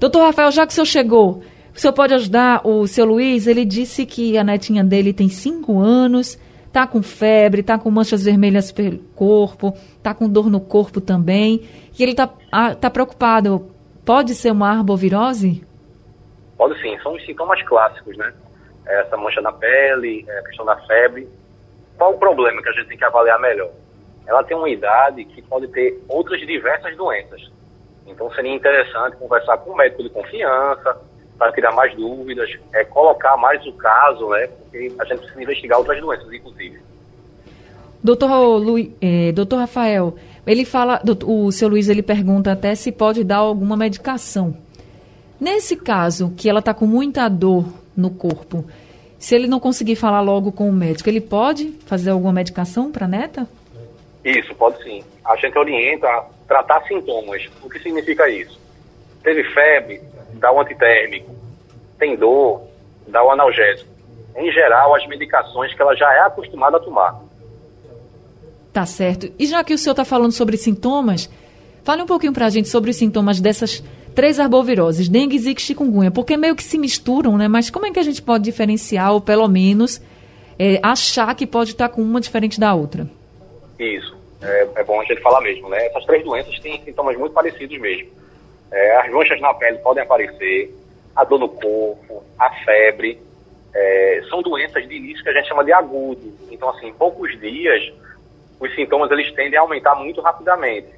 Doutor 0.00 0.22
Rafael, 0.22 0.50
já 0.50 0.66
que 0.66 0.72
o 0.72 0.74
senhor 0.74 0.86
chegou, 0.86 1.42
o 1.76 1.78
senhor 1.78 1.92
pode 1.92 2.12
ajudar 2.12 2.62
o 2.66 2.88
seu 2.88 3.04
Luiz? 3.04 3.46
Ele 3.46 3.64
disse 3.64 4.04
que 4.04 4.36
a 4.36 4.42
netinha 4.42 4.82
dele 4.82 5.12
tem 5.12 5.28
cinco 5.28 5.78
anos, 5.78 6.36
tá 6.72 6.86
com 6.86 7.02
febre, 7.02 7.62
tá 7.62 7.78
com 7.78 7.90
manchas 7.90 8.24
vermelhas 8.24 8.72
pelo 8.72 8.98
corpo, 9.14 9.76
tá 10.02 10.14
com 10.14 10.28
dor 10.28 10.50
no 10.50 10.60
corpo 10.60 11.00
também, 11.00 11.68
e 11.98 12.02
ele 12.02 12.14
tá, 12.14 12.28
tá 12.80 12.90
preocupado. 12.90 13.70
Pode 14.04 14.34
ser 14.34 14.50
uma 14.50 14.70
arbovirose? 14.70 15.64
Pode 16.56 16.80
sim, 16.80 16.98
são 17.02 17.14
os 17.14 17.24
sintomas 17.24 17.62
clássicos, 17.62 18.16
né? 18.16 18.32
Essa 18.86 19.16
mancha 19.16 19.40
na 19.40 19.52
pele, 19.52 20.24
é, 20.26 20.38
a 20.38 20.42
questão 20.42 20.64
da 20.64 20.76
febre. 20.76 21.28
Qual 21.96 22.14
o 22.14 22.18
problema 22.18 22.62
que 22.62 22.68
a 22.68 22.72
gente 22.72 22.88
tem 22.88 22.98
que 22.98 23.04
avaliar 23.04 23.38
melhor? 23.38 23.70
Ela 24.26 24.42
tem 24.42 24.56
uma 24.56 24.68
idade 24.68 25.24
que 25.24 25.42
pode 25.42 25.68
ter 25.68 26.02
outras 26.08 26.40
diversas 26.40 26.96
doenças. 26.96 27.50
Então 28.06 28.32
seria 28.32 28.52
interessante 28.52 29.16
conversar 29.16 29.58
com 29.58 29.70
um 29.70 29.76
médico 29.76 30.02
de 30.02 30.10
confiança, 30.10 31.00
para 31.42 31.52
tirar 31.52 31.72
mais 31.72 31.92
dúvidas, 31.96 32.48
é, 32.72 32.84
colocar 32.84 33.36
mais 33.36 33.66
o 33.66 33.72
caso, 33.72 34.28
né? 34.28 34.46
Porque 34.46 34.92
a 34.96 35.04
gente 35.04 35.18
precisa 35.18 35.42
investigar 35.42 35.78
outras 35.80 36.00
doenças, 36.00 36.32
inclusive. 36.32 36.78
Doutor, 38.00 38.58
Lu, 38.58 38.78
eh, 39.00 39.32
doutor 39.32 39.56
Rafael, 39.56 40.14
ele 40.46 40.64
fala, 40.64 41.00
doutor- 41.02 41.28
o 41.28 41.50
seu 41.50 41.68
Luiz 41.68 41.88
ele 41.88 42.02
pergunta 42.02 42.52
até 42.52 42.76
se 42.76 42.92
pode 42.92 43.24
dar 43.24 43.38
alguma 43.38 43.76
medicação. 43.76 44.56
Nesse 45.40 45.74
caso, 45.76 46.32
que 46.36 46.48
ela 46.48 46.60
está 46.60 46.72
com 46.72 46.86
muita 46.86 47.28
dor 47.28 47.64
no 47.96 48.10
corpo, 48.10 48.64
se 49.18 49.34
ele 49.34 49.48
não 49.48 49.58
conseguir 49.58 49.96
falar 49.96 50.20
logo 50.20 50.52
com 50.52 50.68
o 50.68 50.72
médico, 50.72 51.08
ele 51.08 51.20
pode 51.20 51.70
fazer 51.86 52.10
alguma 52.10 52.32
medicação 52.32 52.92
para 52.92 53.06
a 53.06 53.08
neta? 53.08 53.48
Isso, 54.24 54.54
pode 54.54 54.80
sim. 54.84 55.02
A 55.24 55.34
gente 55.36 55.58
orienta 55.58 56.06
a 56.06 56.24
tratar 56.46 56.82
sintomas. 56.86 57.48
O 57.64 57.68
que 57.68 57.80
significa 57.80 58.28
isso? 58.28 58.60
Teve 59.24 59.42
febre, 59.52 60.00
dá 60.42 60.52
o 60.52 60.60
antitérmico. 60.60 61.30
Tem 61.98 62.16
dor, 62.16 62.62
dá 63.06 63.24
o 63.24 63.30
analgésico. 63.30 63.88
Em 64.36 64.50
geral, 64.50 64.94
as 64.94 65.06
medicações 65.06 65.72
que 65.72 65.80
ela 65.80 65.94
já 65.94 66.12
é 66.12 66.20
acostumada 66.20 66.76
a 66.76 66.80
tomar. 66.80 67.20
Tá 68.72 68.84
certo. 68.84 69.32
E 69.38 69.46
já 69.46 69.62
que 69.62 69.72
o 69.72 69.78
senhor 69.78 69.92
está 69.92 70.04
falando 70.04 70.32
sobre 70.32 70.56
sintomas, 70.56 71.30
fale 71.84 72.02
um 72.02 72.06
pouquinho 72.06 72.32
para 72.32 72.46
a 72.46 72.50
gente 72.50 72.68
sobre 72.68 72.90
os 72.90 72.96
sintomas 72.96 73.40
dessas 73.40 73.82
três 74.14 74.40
arboviroses, 74.40 75.08
dengue, 75.08 75.38
zika 75.38 75.60
e 75.60 75.64
chikungunya, 75.64 76.10
porque 76.10 76.36
meio 76.36 76.56
que 76.56 76.62
se 76.62 76.76
misturam, 76.76 77.38
né? 77.38 77.48
Mas 77.48 77.70
como 77.70 77.86
é 77.86 77.90
que 77.90 77.98
a 77.98 78.02
gente 78.02 78.20
pode 78.20 78.44
diferenciar, 78.44 79.12
ou 79.12 79.20
pelo 79.20 79.46
menos 79.48 80.02
eh, 80.58 80.80
achar 80.82 81.34
que 81.34 81.46
pode 81.46 81.70
estar 81.70 81.88
com 81.88 82.02
uma 82.02 82.20
diferente 82.20 82.58
da 82.58 82.74
outra? 82.74 83.06
Isso. 83.78 84.14
é, 84.42 84.68
é, 84.76 84.84
bom 84.84 85.00
a 85.00 85.04
gente 85.04 85.20
falar 85.22 85.40
mesmo, 85.40 85.68
né? 85.68 85.86
Essas 85.86 86.04
três 86.04 86.24
doenças 86.24 86.58
têm 86.60 86.82
sintomas 86.84 87.16
muito 87.16 87.32
parecidos 87.32 87.78
mesmo. 87.78 88.10
É, 88.72 88.96
as 88.96 89.10
manchas 89.10 89.40
na 89.40 89.52
pele 89.54 89.78
podem 89.78 90.02
aparecer, 90.02 90.74
a 91.14 91.24
dor 91.24 91.38
no 91.38 91.48
corpo, 91.48 92.24
a 92.38 92.50
febre. 92.64 93.20
É, 93.74 94.22
são 94.28 94.42
doenças 94.42 94.86
de 94.88 94.96
início 94.96 95.22
que 95.22 95.30
a 95.30 95.34
gente 95.34 95.48
chama 95.48 95.64
de 95.64 95.72
agudo. 95.72 96.32
Então, 96.50 96.68
assim, 96.70 96.88
em 96.88 96.92
poucos 96.92 97.38
dias, 97.38 97.92
os 98.58 98.74
sintomas 98.74 99.10
eles 99.10 99.32
tendem 99.32 99.58
a 99.58 99.62
aumentar 99.62 99.94
muito 99.94 100.20
rapidamente 100.20 100.88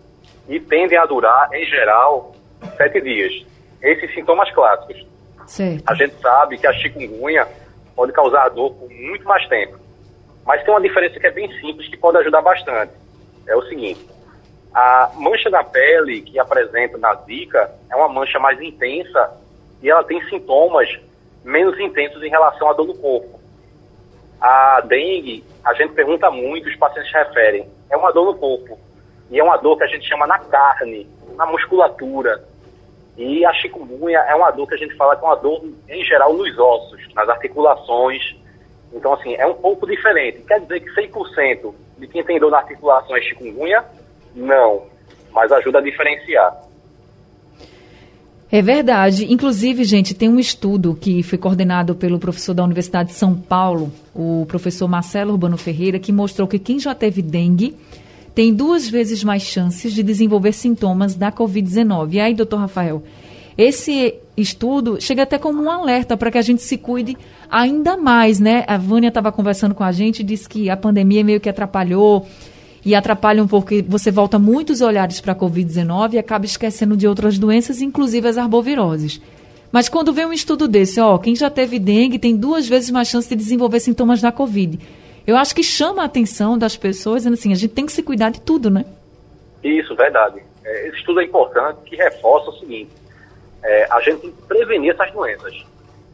e 0.48 0.60
tendem 0.60 0.98
a 0.98 1.06
durar, 1.06 1.48
em 1.52 1.64
geral, 1.66 2.34
sete 2.76 3.00
dias. 3.00 3.44
Esses 3.82 4.12
sintomas 4.14 4.50
clássicos. 4.52 5.06
Certo. 5.46 5.82
A 5.86 5.94
gente 5.94 6.14
sabe 6.20 6.58
que 6.58 6.66
a 6.66 6.72
chikungunya 6.72 7.46
pode 7.94 8.12
causar 8.12 8.48
dor 8.50 8.72
por 8.74 8.90
muito 8.90 9.24
mais 9.24 9.46
tempo. 9.48 9.78
Mas 10.44 10.62
tem 10.62 10.72
uma 10.72 10.80
diferença 10.80 11.18
que 11.18 11.26
é 11.26 11.30
bem 11.30 11.50
simples 11.60 11.88
que 11.88 11.96
pode 11.96 12.18
ajudar 12.18 12.42
bastante. 12.42 12.92
É 13.46 13.56
o 13.56 13.62
seguinte: 13.62 14.06
a 14.74 15.12
mancha 15.14 15.48
da 15.48 15.62
pele 15.62 16.22
que 16.22 16.38
apresenta 16.38 16.98
na 16.98 17.14
zika 17.14 17.70
é 17.88 17.94
uma 17.94 18.08
mancha 18.08 18.40
mais 18.40 18.60
intensa 18.60 19.32
e 19.80 19.88
ela 19.88 20.02
tem 20.02 20.20
sintomas 20.28 20.88
menos 21.44 21.78
intensos 21.78 22.22
em 22.22 22.28
relação 22.28 22.68
à 22.68 22.72
dor 22.72 22.86
no 22.86 22.96
corpo. 22.96 23.38
A 24.40 24.80
dengue, 24.80 25.44
a 25.64 25.72
gente 25.74 25.94
pergunta 25.94 26.30
muito, 26.30 26.68
os 26.68 26.76
pacientes 26.76 27.12
referem, 27.12 27.68
é 27.88 27.96
uma 27.96 28.12
dor 28.12 28.26
no 28.26 28.34
corpo. 28.34 28.78
E 29.30 29.38
é 29.38 29.44
uma 29.44 29.56
dor 29.56 29.76
que 29.78 29.84
a 29.84 29.86
gente 29.86 30.08
chama 30.08 30.26
na 30.26 30.38
carne, 30.38 31.08
na 31.36 31.46
musculatura. 31.46 32.44
E 33.16 33.44
a 33.44 33.52
chikungunya 33.54 34.18
é 34.18 34.34
uma 34.34 34.50
dor 34.50 34.66
que 34.66 34.74
a 34.74 34.78
gente 34.78 34.94
fala 34.96 35.16
que 35.16 35.24
é 35.24 35.28
uma 35.28 35.36
dor, 35.36 35.62
em 35.88 36.04
geral, 36.04 36.34
nos 36.34 36.58
ossos, 36.58 37.00
nas 37.14 37.28
articulações. 37.28 38.36
Então, 38.92 39.12
assim, 39.12 39.34
é 39.34 39.46
um 39.46 39.54
pouco 39.54 39.86
diferente. 39.86 40.42
Quer 40.42 40.60
dizer 40.60 40.80
que 40.80 40.90
100% 40.94 41.74
de 41.98 42.08
quem 42.08 42.24
tem 42.24 42.40
dor 42.40 42.50
na 42.50 42.58
articulação 42.58 43.16
é 43.16 43.20
chikungunya? 43.20 43.84
Não. 44.34 44.82
Mas 45.32 45.50
ajuda 45.52 45.78
a 45.78 45.82
diferenciar. 45.82 46.64
É 48.50 48.62
verdade. 48.62 49.32
Inclusive, 49.32 49.82
gente, 49.84 50.14
tem 50.14 50.28
um 50.28 50.38
estudo 50.38 50.96
que 51.00 51.22
foi 51.22 51.36
coordenado 51.36 51.94
pelo 51.94 52.18
professor 52.18 52.54
da 52.54 52.62
Universidade 52.62 53.08
de 53.08 53.16
São 53.16 53.34
Paulo, 53.34 53.92
o 54.14 54.44
professor 54.46 54.86
Marcelo 54.86 55.32
Urbano 55.32 55.56
Ferreira, 55.56 55.98
que 55.98 56.12
mostrou 56.12 56.46
que 56.46 56.58
quem 56.58 56.78
já 56.78 56.94
teve 56.94 57.20
dengue 57.20 57.74
tem 58.34 58.52
duas 58.52 58.88
vezes 58.88 59.22
mais 59.24 59.42
chances 59.42 59.92
de 59.92 60.02
desenvolver 60.02 60.52
sintomas 60.52 61.14
da 61.14 61.30
Covid-19. 61.30 62.14
E 62.14 62.20
aí, 62.20 62.34
doutor 62.34 62.58
Rafael, 62.58 63.02
esse 63.56 64.14
estudo 64.36 65.00
chega 65.00 65.22
até 65.22 65.38
como 65.38 65.62
um 65.62 65.70
alerta 65.70 66.16
para 66.16 66.30
que 66.30 66.38
a 66.38 66.42
gente 66.42 66.62
se 66.62 66.76
cuide 66.76 67.16
ainda 67.48 67.96
mais, 67.96 68.40
né? 68.40 68.64
A 68.66 68.76
Vânia 68.76 69.08
estava 69.08 69.30
conversando 69.30 69.74
com 69.74 69.84
a 69.84 69.92
gente 69.92 70.20
e 70.20 70.24
disse 70.24 70.48
que 70.48 70.68
a 70.68 70.76
pandemia 70.76 71.22
meio 71.22 71.40
que 71.40 71.48
atrapalhou 71.48 72.26
e 72.84 72.94
atrapalha 72.94 73.42
um 73.42 73.48
pouco, 73.48 73.70
você 73.88 74.10
volta 74.10 74.38
muitos 74.38 74.80
olhares 74.80 75.20
para 75.20 75.32
a 75.32 75.36
Covid-19 75.36 76.14
e 76.14 76.18
acaba 76.18 76.44
esquecendo 76.44 76.96
de 76.96 77.08
outras 77.08 77.38
doenças, 77.38 77.80
inclusive 77.80 78.28
as 78.28 78.36
arboviroses. 78.36 79.20
Mas 79.72 79.88
quando 79.88 80.12
vem 80.12 80.26
um 80.26 80.32
estudo 80.32 80.68
desse, 80.68 81.00
ó, 81.00 81.16
quem 81.18 81.34
já 81.34 81.50
teve 81.50 81.78
dengue 81.78 82.18
tem 82.18 82.36
duas 82.36 82.68
vezes 82.68 82.90
mais 82.90 83.08
chance 83.08 83.28
de 83.28 83.34
desenvolver 83.34 83.80
sintomas 83.80 84.20
da 84.20 84.30
Covid. 84.30 84.78
Eu 85.26 85.36
acho 85.36 85.54
que 85.54 85.62
chama 85.62 86.02
a 86.02 86.04
atenção 86.04 86.58
das 86.58 86.76
pessoas, 86.76 87.26
assim, 87.26 87.52
a 87.52 87.56
gente 87.56 87.72
tem 87.72 87.86
que 87.86 87.92
se 87.92 88.02
cuidar 88.02 88.30
de 88.30 88.40
tudo, 88.40 88.70
né? 88.70 88.84
Isso, 89.62 89.96
verdade. 89.96 90.42
É, 90.64 90.88
esse 90.88 90.98
estudo 90.98 91.20
é 91.20 91.24
importante 91.24 91.78
que 91.86 91.96
reforça 91.96 92.50
o 92.50 92.58
seguinte, 92.58 92.90
é, 93.62 93.86
a 93.90 94.00
gente 94.00 94.20
tem 94.20 94.30
que 94.30 94.42
prevenir 94.42 94.92
essas 94.92 95.10
doenças. 95.10 95.64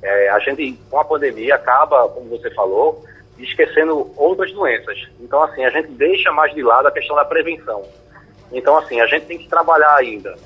É, 0.03 0.31
a 0.31 0.39
gente, 0.39 0.79
com 0.89 0.99
a 0.99 1.05
pandemia, 1.05 1.57
acaba, 1.57 2.09
como 2.09 2.31
você 2.31 2.49
falou, 2.53 3.05
esquecendo 3.43 4.11
outras 4.17 4.53
doenças. 4.53 4.99
Então, 5.21 5.43
assim, 5.43 5.65
a 5.65 5.71
gente 5.71 5.89
deixa 5.93 6.31
mais 6.33 6.55
de 6.55 6.63
lado 6.63 6.87
a 6.87 6.93
questão 6.93 7.17
da 7.17 7.25
prevenção. 7.25 7.83
Então, 8.53 8.77
assim, 8.79 9.01
a 9.01 9.07
gente 9.07 9.27
tem 9.27 9.39
que 9.39 9.49
trabalhar 9.49 9.95
ainda 9.97 10.37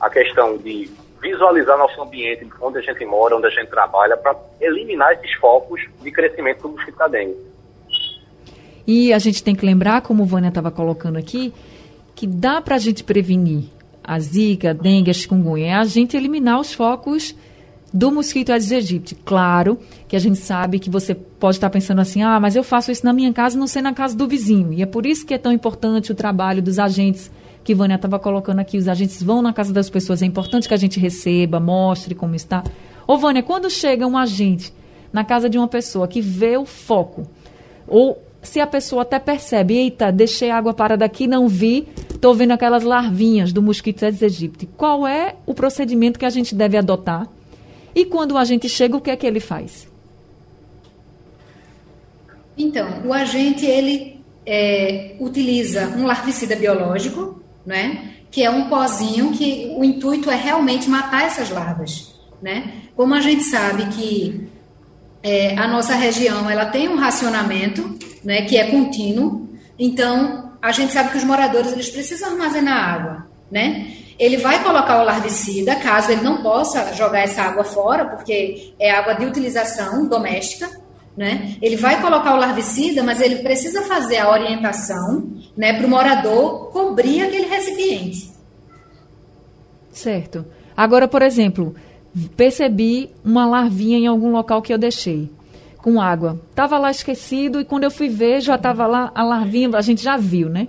a 0.00 0.08
questão 0.08 0.56
de 0.56 0.90
visualizar 1.20 1.76
nosso 1.76 2.00
ambiente, 2.00 2.48
onde 2.60 2.78
a 2.78 2.80
gente 2.80 3.04
mora, 3.04 3.36
onde 3.36 3.46
a 3.46 3.50
gente 3.50 3.68
trabalha, 3.68 4.16
para 4.16 4.34
eliminar 4.60 5.12
esses 5.12 5.32
focos 5.34 5.80
de 6.00 6.10
crescimento 6.10 6.62
do 6.62 6.70
mosquito 6.70 7.08
dengue. 7.08 7.36
E 8.86 9.12
a 9.12 9.18
gente 9.18 9.44
tem 9.44 9.54
que 9.54 9.64
lembrar, 9.64 10.00
como 10.00 10.22
o 10.22 10.26
Vânia 10.26 10.48
estava 10.48 10.70
colocando 10.70 11.18
aqui, 11.18 11.52
que 12.14 12.26
dá 12.26 12.60
para 12.60 12.76
a 12.76 12.78
gente 12.78 13.04
prevenir 13.04 13.64
a 14.02 14.18
zika, 14.18 14.70
a 14.70 14.72
dengue, 14.72 15.10
a 15.10 15.14
chikungunya, 15.14 15.66
é 15.66 15.74
a 15.74 15.84
gente 15.84 16.16
eliminar 16.16 16.58
os 16.58 16.72
focos 16.72 17.34
do 17.92 18.10
mosquito 18.10 18.50
Aedes 18.50 18.70
aegypti. 18.70 19.14
Claro 19.14 19.78
que 20.06 20.14
a 20.14 20.18
gente 20.18 20.38
sabe 20.38 20.78
que 20.78 20.88
você 20.88 21.14
pode 21.14 21.56
estar 21.56 21.70
pensando 21.70 22.00
assim, 22.00 22.22
ah, 22.22 22.38
mas 22.38 22.54
eu 22.54 22.62
faço 22.62 22.90
isso 22.90 23.04
na 23.04 23.12
minha 23.12 23.32
casa, 23.32 23.58
não 23.58 23.66
sei 23.66 23.82
na 23.82 23.92
casa 23.92 24.16
do 24.16 24.28
vizinho. 24.28 24.72
E 24.72 24.82
é 24.82 24.86
por 24.86 25.06
isso 25.06 25.26
que 25.26 25.34
é 25.34 25.38
tão 25.38 25.52
importante 25.52 26.12
o 26.12 26.14
trabalho 26.14 26.62
dos 26.62 26.78
agentes 26.78 27.30
que 27.64 27.74
Vânia 27.74 27.96
estava 27.96 28.18
colocando 28.18 28.60
aqui. 28.60 28.78
Os 28.78 28.88
agentes 28.88 29.22
vão 29.22 29.42
na 29.42 29.52
casa 29.52 29.72
das 29.72 29.90
pessoas. 29.90 30.22
É 30.22 30.26
importante 30.26 30.68
que 30.68 30.74
a 30.74 30.76
gente 30.76 30.98
receba, 31.00 31.58
mostre 31.60 32.14
como 32.14 32.34
está. 32.34 32.62
Ô, 33.06 33.16
Vânia, 33.16 33.42
quando 33.42 33.68
chega 33.68 34.06
um 34.06 34.16
agente 34.16 34.72
na 35.12 35.24
casa 35.24 35.50
de 35.50 35.58
uma 35.58 35.68
pessoa 35.68 36.06
que 36.06 36.20
vê 36.20 36.56
o 36.56 36.64
foco, 36.64 37.26
ou 37.86 38.22
se 38.42 38.60
a 38.60 38.66
pessoa 38.66 39.02
até 39.02 39.18
percebe, 39.18 39.76
eita, 39.76 40.10
deixei 40.10 40.50
água 40.50 40.72
para 40.72 40.96
daqui, 40.96 41.26
não 41.26 41.48
vi, 41.48 41.88
estou 42.08 42.34
vendo 42.34 42.52
aquelas 42.52 42.84
larvinhas 42.84 43.52
do 43.52 43.60
mosquito 43.60 44.04
Aedes 44.04 44.22
aegypti. 44.22 44.66
Qual 44.76 45.06
é 45.06 45.34
o 45.44 45.52
procedimento 45.52 46.18
que 46.18 46.24
a 46.24 46.30
gente 46.30 46.54
deve 46.54 46.76
adotar 46.76 47.28
e 47.94 48.04
quando 48.04 48.32
o 48.32 48.38
agente 48.38 48.68
chega, 48.68 48.96
o 48.96 49.00
que 49.00 49.10
é 49.10 49.16
que 49.16 49.26
ele 49.26 49.40
faz? 49.40 49.88
Então, 52.56 53.02
o 53.06 53.12
agente 53.12 53.64
ele 53.64 54.20
é, 54.44 55.16
utiliza 55.18 55.88
um 55.96 56.04
larvicida 56.04 56.56
biológico, 56.56 57.42
né? 57.64 58.14
Que 58.30 58.44
é 58.44 58.50
um 58.50 58.68
pozinho 58.68 59.32
que 59.32 59.74
o 59.76 59.84
intuito 59.84 60.30
é 60.30 60.36
realmente 60.36 60.88
matar 60.88 61.24
essas 61.24 61.50
larvas, 61.50 62.14
né? 62.42 62.72
Como 62.96 63.14
a 63.14 63.20
gente 63.20 63.44
sabe 63.44 63.86
que 63.86 64.48
é, 65.22 65.56
a 65.56 65.66
nossa 65.68 65.94
região 65.94 66.48
ela 66.50 66.66
tem 66.66 66.88
um 66.88 66.96
racionamento, 66.96 67.98
né? 68.24 68.42
Que 68.42 68.56
é 68.56 68.70
contínuo, 68.70 69.48
então 69.78 70.50
a 70.60 70.72
gente 70.72 70.92
sabe 70.92 71.12
que 71.12 71.18
os 71.18 71.24
moradores 71.24 71.72
eles 71.72 71.88
precisam 71.88 72.32
armazenar 72.32 72.76
água, 72.76 73.26
né? 73.50 73.99
Ele 74.20 74.36
vai 74.36 74.62
colocar 74.62 75.00
o 75.00 75.04
larvicida, 75.04 75.76
caso 75.76 76.12
ele 76.12 76.20
não 76.20 76.42
possa 76.42 76.92
jogar 76.92 77.20
essa 77.20 77.40
água 77.40 77.64
fora, 77.64 78.04
porque 78.04 78.74
é 78.78 78.90
água 78.90 79.14
de 79.14 79.24
utilização 79.24 80.06
doméstica, 80.06 80.68
né? 81.16 81.56
Ele 81.62 81.76
vai 81.76 82.02
colocar 82.02 82.34
o 82.34 82.38
larvicida, 82.38 83.02
mas 83.02 83.18
ele 83.18 83.36
precisa 83.36 83.80
fazer 83.84 84.18
a 84.18 84.30
orientação, 84.30 85.26
né, 85.56 85.72
para 85.72 85.86
o 85.86 85.88
morador 85.88 86.70
cobrir 86.70 87.22
aquele 87.22 87.46
recipiente. 87.46 88.30
Certo. 89.90 90.44
Agora, 90.76 91.08
por 91.08 91.22
exemplo, 91.22 91.74
percebi 92.36 93.08
uma 93.24 93.46
larvinha 93.46 93.96
em 93.96 94.06
algum 94.06 94.30
local 94.30 94.60
que 94.60 94.72
eu 94.72 94.78
deixei 94.78 95.30
com 95.78 95.98
água. 95.98 96.38
Tava 96.54 96.78
lá 96.78 96.90
esquecido 96.90 97.58
e 97.58 97.64
quando 97.64 97.84
eu 97.84 97.90
fui 97.90 98.10
ver 98.10 98.42
já 98.42 98.56
estava 98.56 98.86
lá 98.86 99.10
a 99.14 99.24
larvinha, 99.24 99.70
a 99.74 99.80
gente 99.80 100.02
já 100.02 100.18
viu, 100.18 100.50
né? 100.50 100.68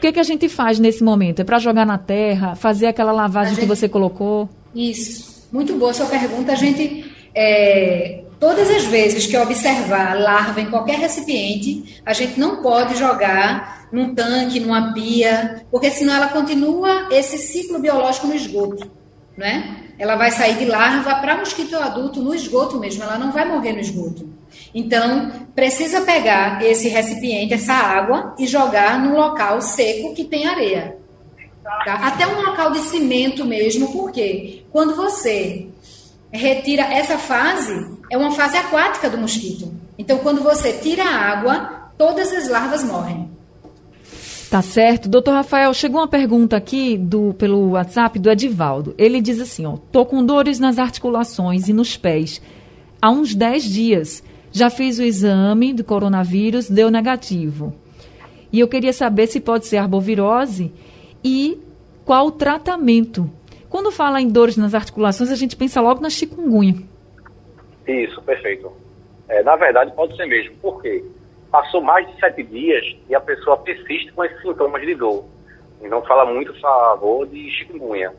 Que, 0.00 0.12
que 0.12 0.20
a 0.20 0.24
gente 0.24 0.48
faz 0.48 0.78
nesse 0.78 1.02
momento? 1.02 1.40
É 1.40 1.44
para 1.44 1.58
jogar 1.58 1.86
na 1.86 1.98
terra, 1.98 2.54
fazer 2.54 2.86
aquela 2.86 3.12
lavagem 3.12 3.54
gente... 3.54 3.60
que 3.62 3.66
você 3.66 3.88
colocou? 3.88 4.48
Isso. 4.74 5.46
Muito 5.52 5.74
boa 5.74 5.94
sua 5.94 6.06
pergunta. 6.06 6.52
A 6.52 6.56
gente, 6.56 7.04
é, 7.34 8.24
todas 8.40 8.68
as 8.70 8.84
vezes 8.84 9.26
que 9.26 9.36
observar 9.36 10.18
larva 10.18 10.60
em 10.60 10.66
qualquer 10.66 10.98
recipiente, 10.98 12.02
a 12.04 12.12
gente 12.12 12.38
não 12.38 12.60
pode 12.60 12.96
jogar 12.96 13.88
num 13.92 14.14
tanque, 14.14 14.58
numa 14.60 14.92
pia, 14.92 15.64
porque 15.70 15.90
senão 15.90 16.14
ela 16.14 16.28
continua 16.28 17.08
esse 17.10 17.38
ciclo 17.38 17.78
biológico 17.78 18.26
no 18.26 18.34
esgoto, 18.34 18.90
né? 19.36 19.76
Ela 19.98 20.16
vai 20.16 20.32
sair 20.32 20.56
de 20.58 20.64
larva 20.64 21.14
para 21.16 21.36
mosquito 21.36 21.76
adulto 21.76 22.20
no 22.20 22.34
esgoto 22.34 22.80
mesmo, 22.80 23.04
ela 23.04 23.16
não 23.16 23.30
vai 23.30 23.48
morrer 23.48 23.72
no 23.72 23.80
esgoto. 23.80 24.28
Então, 24.74 25.30
precisa 25.54 26.02
pegar 26.02 26.62
esse 26.64 26.88
recipiente, 26.88 27.54
essa 27.54 27.72
água, 27.72 28.34
e 28.38 28.46
jogar 28.46 28.98
num 28.98 29.14
local 29.14 29.60
seco 29.60 30.14
que 30.14 30.24
tem 30.24 30.46
areia. 30.46 30.96
Tá? 31.84 31.94
Até 31.94 32.26
um 32.26 32.42
local 32.42 32.72
de 32.72 32.80
cimento 32.80 33.44
mesmo, 33.44 33.92
porque 33.92 34.64
quando 34.70 34.94
você 34.96 35.68
retira 36.32 36.82
essa 36.82 37.16
fase, 37.16 37.98
é 38.10 38.18
uma 38.18 38.32
fase 38.32 38.56
aquática 38.56 39.08
do 39.08 39.18
mosquito. 39.18 39.72
Então, 39.96 40.18
quando 40.18 40.42
você 40.42 40.72
tira 40.72 41.04
a 41.04 41.16
água, 41.16 41.90
todas 41.96 42.32
as 42.32 42.48
larvas 42.48 42.82
morrem. 42.82 43.30
Tá 44.50 44.60
certo. 44.62 45.08
Doutor 45.08 45.32
Rafael, 45.32 45.72
chegou 45.72 46.00
uma 46.00 46.08
pergunta 46.08 46.56
aqui 46.56 46.96
do, 46.96 47.34
pelo 47.34 47.70
WhatsApp 47.70 48.18
do 48.18 48.30
Edivaldo. 48.30 48.94
Ele 48.98 49.20
diz 49.20 49.40
assim, 49.40 49.66
ó, 49.66 49.76
tô 49.90 50.04
com 50.04 50.24
dores 50.24 50.58
nas 50.58 50.78
articulações 50.78 51.68
e 51.68 51.72
nos 51.72 51.96
pés 51.96 52.40
há 53.04 53.10
uns 53.10 53.34
10 53.34 53.64
dias. 53.64 54.22
Já 54.54 54.70
fiz 54.70 54.98
o 54.98 55.02
exame 55.02 55.74
do 55.74 55.82
coronavírus, 55.82 56.70
deu 56.70 56.90
negativo. 56.90 57.74
E 58.52 58.60
eu 58.60 58.68
queria 58.68 58.92
saber 58.92 59.26
se 59.26 59.40
pode 59.40 59.66
ser 59.66 59.78
arbovirose 59.78 60.72
e 61.24 61.60
qual 62.04 62.28
o 62.28 62.32
tratamento. 62.32 63.28
Quando 63.68 63.90
fala 63.90 64.20
em 64.20 64.28
dores 64.28 64.56
nas 64.56 64.72
articulações, 64.72 65.30
a 65.30 65.34
gente 65.34 65.56
pensa 65.56 65.80
logo 65.80 66.00
na 66.00 66.08
chikungunya. 66.08 66.76
Isso, 67.86 68.22
perfeito. 68.22 68.72
É, 69.28 69.42
na 69.42 69.56
verdade, 69.56 69.92
pode 69.92 70.16
ser 70.16 70.26
mesmo. 70.26 70.54
Por 70.62 70.80
quê? 70.80 71.04
passou 71.54 71.80
mais 71.80 72.04
de 72.08 72.18
sete 72.18 72.42
dias 72.42 72.84
e 73.08 73.14
a 73.14 73.20
pessoa 73.20 73.56
persiste 73.58 74.10
com 74.10 74.24
esses 74.24 74.42
sintomas 74.42 74.82
de 74.82 74.92
dor. 74.96 75.24
Então 75.80 76.02
fala 76.02 76.24
muito 76.24 76.50
a 76.50 76.54
favor 76.56 77.24
de 77.28 77.48
chikungunya. 77.48 78.12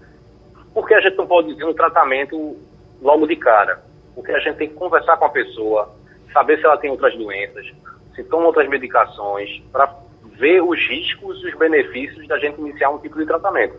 Por 0.74 0.88
que 0.88 0.94
a 0.94 1.02
gente 1.02 1.18
não 1.18 1.28
pode 1.28 1.50
dizer 1.50 1.66
um 1.66 1.74
tratamento 1.74 2.56
logo 3.02 3.28
de 3.28 3.36
cara? 3.36 3.84
Porque 4.16 4.32
a 4.32 4.40
gente 4.40 4.56
tem 4.56 4.70
que 4.70 4.76
conversar 4.76 5.18
com 5.18 5.26
a 5.26 5.30
pessoa, 5.30 5.94
saber 6.36 6.60
se 6.60 6.66
ela 6.66 6.78
tem 6.78 6.92
outras 6.92 7.16
doenças, 7.16 7.66
se 8.14 8.24
toma 8.26 8.48
outras 8.48 8.68
medicações, 8.68 9.62
para 9.72 9.96
ver 10.38 10.62
os 10.62 10.78
riscos 10.86 11.42
e 11.42 11.48
os 11.48 11.58
benefícios 11.58 12.28
da 12.28 12.38
gente 12.38 12.60
iniciar 12.60 12.90
um 12.90 13.00
tipo 13.00 13.18
de 13.18 13.26
tratamento. 13.26 13.78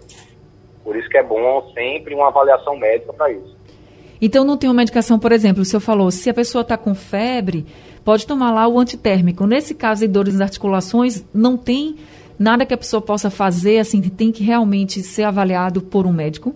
Por 0.82 0.96
isso 0.96 1.06
que 1.10 1.18
é 1.18 1.22
bom 1.22 1.70
sempre 1.74 2.14
uma 2.14 2.28
avaliação 2.28 2.74
médica 2.78 3.12
para 3.12 3.30
isso. 3.30 3.54
Então 4.22 4.42
não 4.42 4.56
tem 4.56 4.70
uma 4.70 4.76
medicação, 4.76 5.18
por 5.18 5.32
exemplo, 5.32 5.60
o 5.60 5.64
senhor 5.66 5.80
falou, 5.80 6.10
se 6.10 6.30
a 6.30 6.34
pessoa 6.34 6.62
está 6.62 6.78
com 6.78 6.94
febre, 6.94 7.66
pode 8.02 8.26
tomar 8.26 8.54
lá 8.54 8.66
o 8.66 8.78
antitérmico. 8.78 9.46
Nesse 9.46 9.74
caso 9.74 10.00
de 10.00 10.08
dores 10.08 10.32
nas 10.32 10.42
articulações, 10.42 11.22
não 11.34 11.58
tem 11.58 11.96
nada 12.38 12.64
que 12.64 12.72
a 12.72 12.78
pessoa 12.78 13.02
possa 13.02 13.28
fazer, 13.28 13.78
assim, 13.78 14.00
que 14.00 14.08
tem 14.08 14.32
que 14.32 14.42
realmente 14.42 15.02
ser 15.02 15.24
avaliado 15.24 15.82
por 15.82 16.06
um 16.06 16.12
médico? 16.12 16.54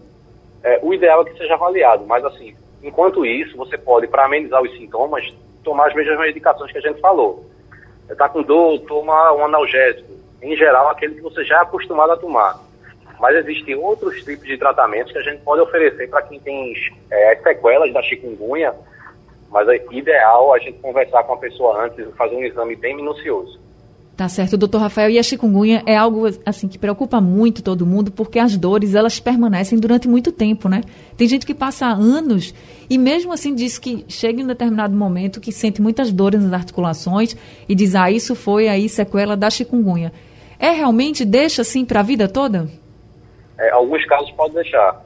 É, 0.63 0.81
o 0.83 0.95
ideal 0.95 1.23
é 1.23 1.25
que 1.27 1.37
seja 1.37 1.55
avaliado, 1.55 2.07
mas 2.07 2.25
assim, 2.25 2.55
enquanto 2.83 3.27
isso, 3.27 3.57
você 3.57 3.77
pode, 3.77 4.07
para 4.07 4.25
amenizar 4.25 4.63
os 4.63 4.71
sintomas, 4.79 5.31
tomar 5.63 5.89
as 5.89 5.95
mesmas 5.95 6.19
medicações 6.19 6.73
que 6.73 6.79
a 6.79 6.83
gente 6.83 7.01
falou. 7.01 7.47
Está 8.09 8.29
com 8.29 8.43
dor, 8.43 8.81
toma 8.81 9.33
um 9.33 9.45
analgésico. 9.45 10.11
Em 10.43 10.57
geral, 10.57 10.89
aquele 10.89 11.15
que 11.15 11.21
você 11.21 11.45
já 11.45 11.59
é 11.59 11.63
acostumado 11.63 12.13
a 12.13 12.17
tomar. 12.17 12.59
Mas 13.19 13.37
existem 13.37 13.75
outros 13.75 14.23
tipos 14.25 14.47
de 14.47 14.57
tratamentos 14.57 15.13
que 15.13 15.19
a 15.19 15.23
gente 15.23 15.43
pode 15.43 15.61
oferecer 15.61 16.09
para 16.09 16.23
quem 16.23 16.41
tem 16.41 16.75
é, 17.11 17.33
as 17.33 17.43
sequelas 17.43 17.93
da 17.93 18.03
chikungunya, 18.03 18.75
mas 19.51 19.69
é 19.69 19.85
ideal 19.91 20.55
a 20.55 20.59
gente 20.59 20.79
conversar 20.79 21.25
com 21.25 21.35
a 21.35 21.37
pessoa 21.37 21.85
antes, 21.85 22.07
fazer 22.17 22.35
um 22.35 22.45
exame 22.45 22.75
bem 22.77 22.97
minucioso. 22.97 23.61
Tá 24.21 24.29
certo, 24.29 24.59
doutor 24.59 24.83
Rafael. 24.83 25.09
E 25.09 25.19
a 25.19 25.23
chikungunya 25.23 25.83
é 25.87 25.97
algo 25.97 26.27
assim 26.45 26.69
que 26.69 26.77
preocupa 26.77 27.23
muito 27.23 27.63
todo 27.63 27.87
mundo, 27.87 28.13
porque 28.13 28.39
as 28.39 28.55
dores 28.55 28.95
elas 28.95 29.19
permanecem 29.19 29.79
durante 29.79 30.07
muito 30.07 30.31
tempo, 30.31 30.69
né? 30.69 30.83
Tem 31.17 31.27
gente 31.27 31.47
que 31.47 31.55
passa 31.55 31.87
anos 31.87 32.55
e 32.91 32.99
mesmo 32.99 33.33
assim 33.33 33.55
diz 33.55 33.79
que 33.79 34.05
chega 34.09 34.39
em 34.39 34.45
um 34.45 34.47
determinado 34.47 34.95
momento 34.95 35.41
que 35.41 35.51
sente 35.51 35.81
muitas 35.81 36.13
dores 36.13 36.39
nas 36.43 36.53
articulações 36.53 37.35
e 37.67 37.75
diz, 37.75 37.95
ah, 37.95 38.11
isso 38.11 38.35
foi 38.35 38.69
aí 38.69 38.91
sequela 38.91 39.39
da 39.39 39.49
chikungunya. 39.49 40.13
É 40.59 40.69
realmente 40.69 41.25
deixa 41.25 41.63
assim 41.63 41.87
para 41.87 42.01
a 42.01 42.03
vida 42.03 42.29
toda? 42.29 42.69
É, 43.59 43.71
alguns 43.71 44.05
casos 44.05 44.31
podem 44.33 44.57
deixar. 44.57 45.03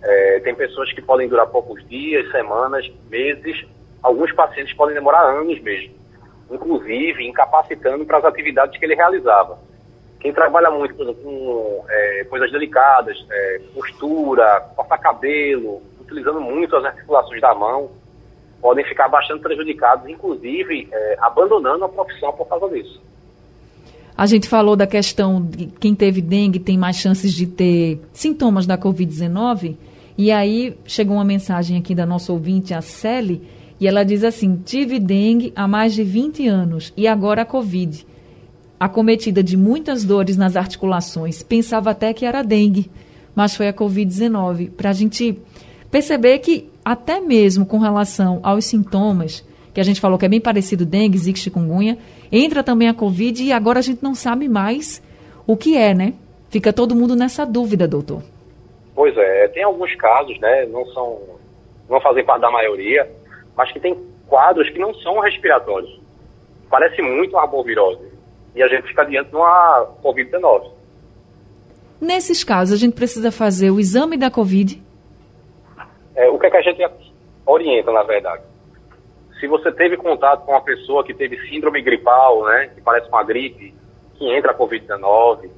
É, 0.00 0.38
tem 0.44 0.54
pessoas 0.54 0.92
que 0.92 1.02
podem 1.02 1.28
durar 1.28 1.48
poucos 1.48 1.84
dias, 1.88 2.30
semanas, 2.30 2.88
meses. 3.10 3.66
Alguns 4.00 4.30
pacientes 4.30 4.72
podem 4.76 4.94
demorar 4.94 5.22
anos 5.32 5.60
mesmo 5.62 5.96
inclusive 6.50 7.26
incapacitando 7.26 8.04
para 8.04 8.18
as 8.18 8.24
atividades 8.24 8.78
que 8.78 8.84
ele 8.84 8.94
realizava. 8.94 9.58
Quem 10.20 10.32
trabalha 10.32 10.70
muito, 10.70 11.00
exemplo, 11.00 11.22
com 11.22 11.84
é, 11.88 12.24
coisas 12.28 12.50
delicadas, 12.50 13.16
é, 13.30 13.60
postura, 13.74 14.60
cortar 14.74 14.98
cabelo, 14.98 15.82
utilizando 16.00 16.40
muito 16.40 16.74
as 16.76 16.84
articulações 16.84 17.40
da 17.40 17.54
mão, 17.54 17.90
podem 18.60 18.84
ficar 18.84 19.08
bastante 19.08 19.42
prejudicados, 19.42 20.08
inclusive 20.08 20.88
é, 20.90 21.16
abandonando 21.20 21.84
a 21.84 21.88
profissão 21.88 22.32
por 22.32 22.48
causa 22.48 22.68
disso. 22.68 23.00
A 24.16 24.24
gente 24.24 24.48
falou 24.48 24.74
da 24.76 24.86
questão 24.86 25.42
de 25.42 25.66
quem 25.66 25.94
teve 25.94 26.22
dengue 26.22 26.58
tem 26.58 26.78
mais 26.78 26.96
chances 26.96 27.34
de 27.34 27.46
ter 27.46 28.00
sintomas 28.14 28.66
da 28.66 28.78
Covid-19. 28.78 29.76
E 30.16 30.32
aí 30.32 30.78
chegou 30.86 31.16
uma 31.16 31.24
mensagem 31.24 31.76
aqui 31.76 31.94
da 31.94 32.06
nossa 32.06 32.32
ouvinte, 32.32 32.72
a 32.72 32.80
Celi, 32.80 33.42
e 33.80 33.86
ela 33.86 34.04
diz 34.04 34.24
assim: 34.24 34.56
tive 34.64 34.98
dengue 34.98 35.52
há 35.54 35.68
mais 35.68 35.94
de 35.94 36.02
20 36.02 36.46
anos 36.48 36.92
e 36.96 37.06
agora 37.06 37.42
a 37.42 37.46
Covid. 37.46 38.06
Acometida 38.78 39.42
de 39.42 39.56
muitas 39.56 40.04
dores 40.04 40.36
nas 40.36 40.56
articulações. 40.56 41.42
Pensava 41.42 41.90
até 41.90 42.12
que 42.12 42.26
era 42.26 42.42
dengue, 42.42 42.90
mas 43.34 43.56
foi 43.56 43.68
a 43.68 43.72
Covid-19. 43.72 44.70
Para 44.70 44.90
a 44.90 44.92
gente 44.92 45.38
perceber 45.90 46.38
que, 46.40 46.70
até 46.84 47.20
mesmo 47.20 47.64
com 47.64 47.78
relação 47.78 48.40
aos 48.42 48.66
sintomas, 48.66 49.46
que 49.72 49.80
a 49.80 49.84
gente 49.84 50.00
falou 50.00 50.18
que 50.18 50.26
é 50.26 50.28
bem 50.28 50.40
parecido 50.40 50.84
dengue, 50.84 51.18
zika, 51.18 51.38
chikungunya, 51.38 51.98
entra 52.30 52.62
também 52.62 52.88
a 52.88 52.94
Covid 52.94 53.42
e 53.42 53.52
agora 53.52 53.78
a 53.78 53.82
gente 53.82 54.02
não 54.02 54.14
sabe 54.14 54.48
mais 54.48 55.02
o 55.46 55.56
que 55.56 55.76
é, 55.76 55.94
né? 55.94 56.14
Fica 56.50 56.72
todo 56.72 56.94
mundo 56.94 57.14
nessa 57.14 57.44
dúvida, 57.44 57.86
doutor. 57.86 58.22
Pois 58.94 59.16
é, 59.16 59.48
tem 59.48 59.62
alguns 59.62 59.94
casos, 59.96 60.38
né? 60.40 60.66
Não 60.66 60.86
são, 60.86 61.18
não 61.88 62.00
fazem 62.00 62.24
parte 62.24 62.40
da 62.40 62.50
maioria, 62.50 63.06
mas 63.56 63.72
que 63.72 63.80
tem 63.80 63.96
quadros 64.28 64.68
que 64.70 64.78
não 64.78 64.94
são 64.94 65.18
respiratórios. 65.20 65.98
Parece 66.68 67.00
muito 67.00 67.32
uma 67.32 67.42
arbovirose. 67.42 68.12
E 68.54 68.62
a 68.62 68.68
gente 68.68 68.88
fica 68.88 69.04
diante 69.04 69.30
de 69.30 69.36
uma 69.36 69.86
Covid-19. 70.02 70.70
Nesses 72.00 72.44
casos, 72.44 72.74
a 72.74 72.78
gente 72.78 72.94
precisa 72.94 73.30
fazer 73.30 73.70
o 73.70 73.80
exame 73.80 74.16
da 74.16 74.30
Covid? 74.30 74.82
É, 76.14 76.28
o 76.28 76.38
que, 76.38 76.46
é 76.46 76.50
que 76.50 76.56
a 76.56 76.62
gente 76.62 76.86
orienta, 77.46 77.92
na 77.92 78.02
verdade? 78.02 78.42
Se 79.40 79.46
você 79.46 79.70
teve 79.72 79.96
contato 79.96 80.44
com 80.44 80.52
uma 80.52 80.60
pessoa 80.62 81.04
que 81.04 81.14
teve 81.14 81.38
síndrome 81.48 81.82
gripal, 81.82 82.44
né, 82.46 82.70
que 82.74 82.80
parece 82.80 83.08
uma 83.08 83.22
gripe, 83.22 83.74
que 84.14 84.30
entra 84.30 84.52
a 84.52 84.54
Covid-19, 84.54 85.50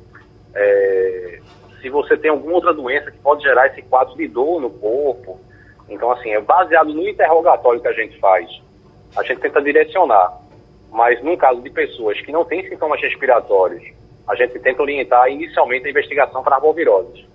é, 0.55 1.41
se 1.81 1.89
você 1.89 2.17
tem 2.17 2.31
alguma 2.31 2.55
outra 2.55 2.75
doença 2.75 3.11
que 3.11 3.19
pode 3.19 3.43
gerar 3.43 3.69
esse 3.69 3.83
quadro 3.83 4.17
de 4.17 4.27
dor 4.27 4.61
no 4.61 4.71
corpo, 4.71 5.41
então, 5.89 6.11
assim, 6.13 6.31
é 6.31 6.41
baseado 6.41 6.93
no 6.93 7.09
interrogatório 7.09 7.81
que 7.81 7.89
a 7.89 7.93
gente 7.93 8.19
faz. 8.19 8.49
A 9.17 9.23
gente 9.23 9.41
tenta 9.41 9.61
direcionar. 9.63 10.39
Mas, 10.91 11.23
no 11.23 11.37
caso 11.37 11.61
de 11.63 11.71
pessoas 11.71 12.21
que 12.21 12.33
não 12.33 12.45
têm 12.45 12.69
sintomas 12.69 13.01
respiratórios, 13.01 13.83
a 14.29 14.35
gente 14.35 14.59
tenta 14.59 14.83
orientar 14.83 15.29
inicialmente 15.29 15.87
a 15.87 15.91
investigação 15.91 16.43
para 16.43 16.57
arboviroses. 16.57 17.27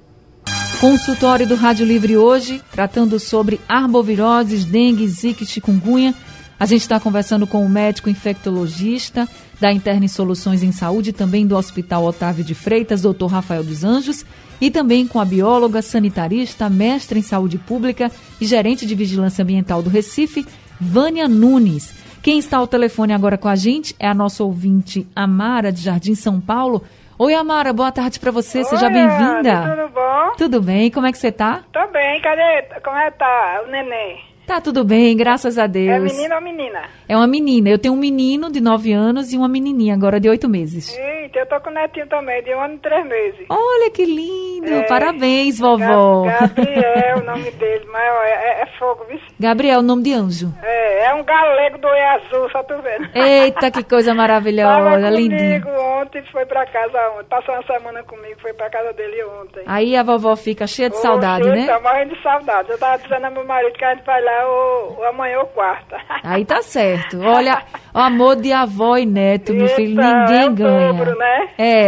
Consultório 0.80 1.48
do 1.48 1.56
Rádio 1.56 1.86
Livre 1.86 2.18
hoje, 2.18 2.62
tratando 2.72 3.20
sobre 3.20 3.60
arboviroses, 3.70 4.66
dengue, 4.66 5.08
zika 5.08 5.44
e 5.44 5.46
chikungunya. 5.48 6.14
A 6.60 6.66
gente 6.66 6.82
está 6.82 7.00
conversando 7.00 7.48
com 7.48 7.66
o 7.66 7.70
médico 7.70 8.10
infectologista 8.10 9.28
da 9.60 9.72
Interna 9.72 10.08
Soluções 10.08 10.62
em 10.62 10.72
Saúde, 10.72 11.14
também 11.14 11.48
do 11.48 11.56
Hospital 11.56 12.04
Otávio 12.04 12.44
de 12.44 12.54
Freitas, 12.54 13.02
doutor 13.02 13.28
Rafael 13.28 13.64
dos 13.64 13.84
Anjos, 13.84 14.26
e 14.60 14.72
também 14.72 15.08
com 15.08 15.20
a 15.20 15.26
bióloga, 15.26 15.82
sanitarista, 15.82 16.70
mestre 16.70 17.20
em 17.20 17.24
saúde 17.24 17.58
pública 17.58 18.12
e 18.40 18.46
gerente 18.46 18.86
de 18.86 18.96
vigilância 18.96 19.44
ambiental 19.44 19.82
do 19.82 19.90
Recife, 19.90 20.46
Vânia 20.80 21.28
Nunes. 21.28 21.94
Quem 22.22 22.40
está 22.40 22.58
ao 22.58 22.68
telefone 22.68 23.14
agora 23.14 23.38
com 23.38 23.50
a 23.50 23.56
gente 23.56 23.96
é 24.00 24.08
a 24.08 24.14
nossa 24.14 24.44
ouvinte 24.44 25.06
Amara, 25.16 25.72
de 25.72 25.82
Jardim 25.82 26.16
São 26.16 26.40
Paulo. 26.40 26.82
Oi, 27.20 27.34
Amara, 27.34 27.74
boa 27.74 27.92
tarde 27.92 28.20
para 28.20 28.32
você, 28.32 28.60
Oi, 28.60 28.64
seja 28.64 28.90
bem-vinda. 28.90 29.76
Tudo 29.76 29.94
bom? 29.94 30.32
Tudo 30.38 30.62
bem, 30.62 30.90
como 30.90 31.06
é 31.06 31.12
que 31.12 31.18
você 31.18 31.32
tá? 31.32 31.64
Tô 31.72 31.86
bem, 31.88 32.22
cadê? 32.22 32.64
Como 32.84 32.98
é 32.98 33.12
que 33.12 33.20
tá 33.20 33.64
o 33.68 33.72
neném? 33.72 34.33
Tá 34.46 34.60
tudo 34.60 34.84
bem, 34.84 35.16
graças 35.16 35.58
a 35.58 35.68
Deus. 35.68 35.88
É 35.88 36.00
menino 36.00 36.36
ou 36.36 36.42
menina? 36.42 36.82
É 37.08 37.16
uma 37.16 37.28
menina. 37.28 37.70
Eu 37.70 37.80
tenho 37.80 37.94
um 37.94 37.98
menino 37.98 38.52
de 38.52 38.60
9 38.60 38.92
anos 38.92 39.32
e 39.32 39.38
uma 39.38 39.48
menininha 39.48 39.94
agora 39.94 40.20
de 40.20 40.28
8 40.30 40.50
meses. 40.50 40.96
Eita, 40.98 41.40
eu 41.40 41.46
tô 41.46 41.60
com 41.62 41.70
um 41.70 41.74
netinho 41.74 42.08
também, 42.08 42.44
de 42.44 42.54
um 42.54 42.60
ano 42.60 42.74
e 42.76 42.78
três 42.80 43.06
meses. 43.06 43.46
Olha 43.50 43.90
que 43.90 44.06
lindo! 44.06 44.68
É, 44.68 44.84
Parabéns, 44.84 45.60
vovó. 45.60 46.26
Gabriel, 46.26 47.18
o 47.20 47.24
nome 47.24 47.52
dele, 47.52 47.86
mas 47.92 48.04
é, 48.04 48.62
é, 48.64 48.66
fogo, 48.78 49.06
viu? 49.08 49.20
Gabriel, 49.40 49.82
nome 49.82 50.04
de 50.04 50.14
anjo. 50.14 50.54
É, 50.62 51.06
é 51.06 51.14
um 51.14 51.24
galego 51.24 51.78
do 51.78 51.88
olho 51.88 52.08
azul, 52.10 52.50
só 52.52 52.64
tu 52.64 52.76
vendo. 52.82 53.10
Eita, 53.16 53.72
que 53.72 53.84
coisa 53.84 54.14
maravilhosa, 54.16 55.10
lindinho. 55.10 55.64
ontem, 56.02 56.22
foi 56.32 56.46
pra 56.46 56.66
casa 56.66 57.00
ontem. 57.18 57.28
Passou 57.30 57.56
uma 57.56 57.64
semana 57.64 58.04
comigo, 58.04 58.36
foi 58.42 58.54
pra 58.54 58.70
casa 58.70 58.92
dele 58.94 59.24
ontem. 59.42 59.64
Aí 59.66 59.96
a 59.96 60.04
vovó 60.04 60.36
fica 60.36 60.68
cheia 60.68 60.90
de 60.90 60.98
saudade, 60.98 61.48
né? 61.50 61.66
Tá 61.66 61.80
morrendo 61.80 62.14
de 62.14 62.22
saudade. 62.22 62.70
Eu 62.70 62.78
tava 62.78 63.02
dizendo 63.02 63.26
ao 63.26 63.32
meu 63.32 63.46
marido 63.46 63.74
que 63.74 63.86
a 63.86 63.96
gente 63.96 64.06
vai 64.06 64.22
lá 64.22 64.33
lá 64.34 64.48
ou, 64.48 65.06
amanhã 65.06 65.40
ou 65.40 65.46
quarta. 65.48 65.98
Aí 66.24 66.46
tá 66.46 66.62
certo. 66.62 67.20
Olha, 67.22 67.64
o 67.94 68.00
amor 68.00 68.36
de 68.36 68.52
avó 68.52 68.98
e 68.98 69.06
neto, 69.06 69.54
meu 69.54 69.68
filho, 69.70 69.96
ninguém 69.96 70.46
é 70.46 70.50
ganha. 70.50 70.94
Dobro, 70.94 71.18
né? 71.18 71.50
É. 71.58 71.88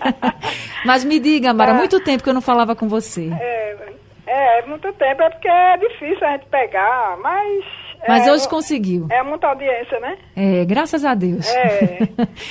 Mas 0.84 1.04
me 1.04 1.18
diga, 1.18 1.52
Mara, 1.52 1.72
há 1.72 1.74
ah. 1.74 1.78
muito 1.78 2.02
tempo 2.02 2.22
que 2.22 2.28
eu 2.28 2.34
não 2.34 2.42
falava 2.42 2.74
com 2.74 2.88
você. 2.88 3.30
É, 3.40 3.76
é, 4.26 4.62
muito 4.66 4.92
tempo, 4.92 5.22
é 5.22 5.30
porque 5.30 5.48
é 5.48 5.76
difícil 5.76 6.26
a 6.26 6.32
gente 6.32 6.46
pegar, 6.46 7.16
mas 7.22 7.64
mas 8.06 8.26
é, 8.26 8.32
hoje 8.32 8.48
conseguiu. 8.48 9.06
É 9.10 9.22
muita 9.22 9.48
audiência, 9.48 9.98
né? 10.00 10.16
É, 10.36 10.64
graças 10.64 11.04
a 11.04 11.14
Deus. 11.14 11.48
É. 11.48 11.98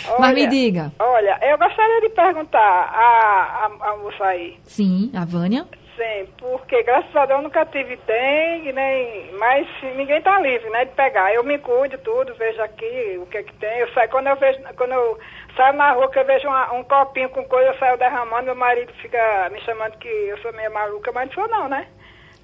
Olha, 0.09 0.19
Mas 0.19 0.35
me 0.35 0.47
diga. 0.47 0.91
Olha, 0.99 1.37
eu 1.41 1.57
gostaria 1.57 2.01
de 2.01 2.09
perguntar 2.09 2.59
a, 2.59 3.65
a, 3.65 3.89
a 3.91 3.97
moça 3.97 4.23
aí. 4.25 4.57
Sim, 4.63 5.11
a 5.15 5.23
Vânia. 5.23 5.65
Sim, 5.95 6.27
porque 6.37 6.83
graças 6.83 7.15
a 7.15 7.25
Deus 7.25 7.41
nunca 7.41 7.65
tive 7.65 7.95
dengue, 8.05 8.73
nem, 8.73 9.31
mas 9.33 9.65
ninguém 9.95 10.21
tá 10.21 10.39
livre, 10.39 10.69
né, 10.69 10.83
de 10.85 10.91
pegar. 10.91 11.33
Eu 11.33 11.43
me 11.43 11.57
cuido 11.57 11.97
tudo, 11.99 12.35
vejo 12.35 12.61
aqui 12.61 13.17
o 13.21 13.25
que 13.27 13.37
é 13.37 13.43
que 13.43 13.53
tem. 13.53 13.79
Eu 13.79 13.91
saio, 13.93 14.09
quando 14.09 14.27
eu 14.27 14.35
vejo, 14.35 14.59
quando 14.75 14.91
eu 14.91 15.17
saio 15.55 15.73
na 15.73 15.93
rua 15.93 16.11
que 16.11 16.19
eu 16.19 16.25
vejo 16.25 16.47
uma, 16.49 16.73
um 16.73 16.83
copinho 16.83 17.29
com 17.29 17.45
coisa, 17.45 17.69
eu 17.69 17.77
saio 17.77 17.97
derramando, 17.97 18.43
meu 18.43 18.55
marido 18.55 18.91
fica 19.01 19.49
me 19.51 19.61
chamando 19.61 19.97
que 19.97 20.07
eu 20.07 20.37
sou 20.39 20.51
meio 20.51 20.73
maluca, 20.73 21.13
mas 21.13 21.27
não 21.27 21.33
sou 21.33 21.47
não, 21.47 21.69
né? 21.69 21.87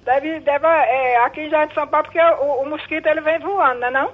Deve, 0.04 0.40
deve, 0.40 0.66
é, 0.66 1.18
aqui 1.18 1.50
já 1.50 1.66
em 1.66 1.74
São 1.74 1.86
Paulo, 1.86 2.06
porque 2.06 2.20
o, 2.20 2.62
o 2.62 2.70
mosquito 2.70 3.06
ele 3.06 3.20
vem 3.20 3.38
voando, 3.38 3.80
né 3.80 3.90
não? 3.90 4.12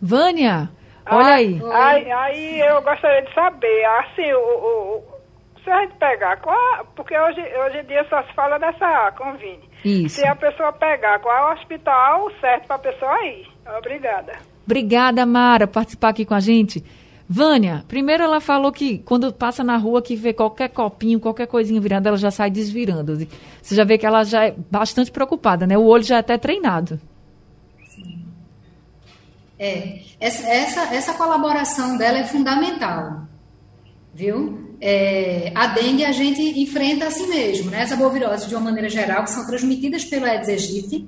Vânia, 0.00 0.68
Olha 1.06 1.34
aí. 1.34 1.60
Aí, 1.72 2.12
aí 2.12 2.60
eu 2.60 2.82
gostaria 2.82 3.22
de 3.22 3.34
saber, 3.34 3.84
assim, 3.84 4.32
o, 4.32 4.38
o, 4.38 5.04
se 5.64 5.70
a 5.70 5.80
gente 5.82 5.94
pegar, 5.94 6.36
qual, 6.40 6.84
porque 6.96 7.16
hoje, 7.16 7.40
hoje 7.40 7.78
em 7.78 7.84
dia 7.84 8.04
só 8.08 8.22
se 8.24 8.32
fala 8.34 8.58
dessa 8.58 9.12
convite. 9.12 9.68
Isso. 9.84 10.16
Se 10.16 10.26
a 10.26 10.34
pessoa 10.34 10.72
pegar, 10.72 11.18
qual 11.20 11.36
é 11.36 11.50
o 11.50 11.54
hospital 11.54 12.30
certo 12.40 12.66
para 12.66 12.76
a 12.76 12.78
pessoa 12.78 13.24
ir? 13.24 13.48
Obrigada. 13.78 14.32
Obrigada, 14.64 15.26
Mara, 15.26 15.66
por 15.66 15.74
participar 15.74 16.10
aqui 16.10 16.24
com 16.24 16.34
a 16.34 16.40
gente. 16.40 16.84
Vânia, 17.28 17.84
primeiro 17.88 18.22
ela 18.22 18.40
falou 18.40 18.70
que 18.70 18.98
quando 18.98 19.32
passa 19.32 19.64
na 19.64 19.76
rua 19.76 20.02
que 20.02 20.14
vê 20.14 20.32
qualquer 20.32 20.68
copinho, 20.68 21.18
qualquer 21.18 21.46
coisinha 21.46 21.80
virando, 21.80 22.06
ela 22.06 22.16
já 22.16 22.30
sai 22.30 22.50
desvirando. 22.50 23.26
Você 23.62 23.74
já 23.74 23.84
vê 23.84 23.96
que 23.96 24.04
ela 24.04 24.24
já 24.24 24.46
é 24.46 24.54
bastante 24.70 25.10
preocupada, 25.10 25.66
né? 25.66 25.78
O 25.78 25.84
olho 25.84 26.02
já 26.02 26.16
é 26.16 26.18
até 26.18 26.36
treinado. 26.36 27.00
É, 29.58 30.00
essa, 30.20 30.48
essa, 30.48 30.94
essa 30.94 31.14
colaboração 31.14 31.96
dela 31.96 32.18
é 32.18 32.24
fundamental, 32.24 33.22
viu? 34.12 34.71
É, 34.84 35.52
a 35.54 35.68
dengue 35.68 36.04
a 36.04 36.10
gente 36.10 36.42
enfrenta 36.60 37.06
assim 37.06 37.28
mesmo, 37.28 37.70
né? 37.70 37.82
As 37.82 37.92
arboviroses, 37.92 38.48
de 38.48 38.54
uma 38.54 38.64
maneira 38.64 38.88
geral, 38.88 39.22
que 39.22 39.30
são 39.30 39.46
transmitidas 39.46 40.04
pelo 40.04 40.26
Aedes 40.26 40.48
aegypti, 40.48 41.06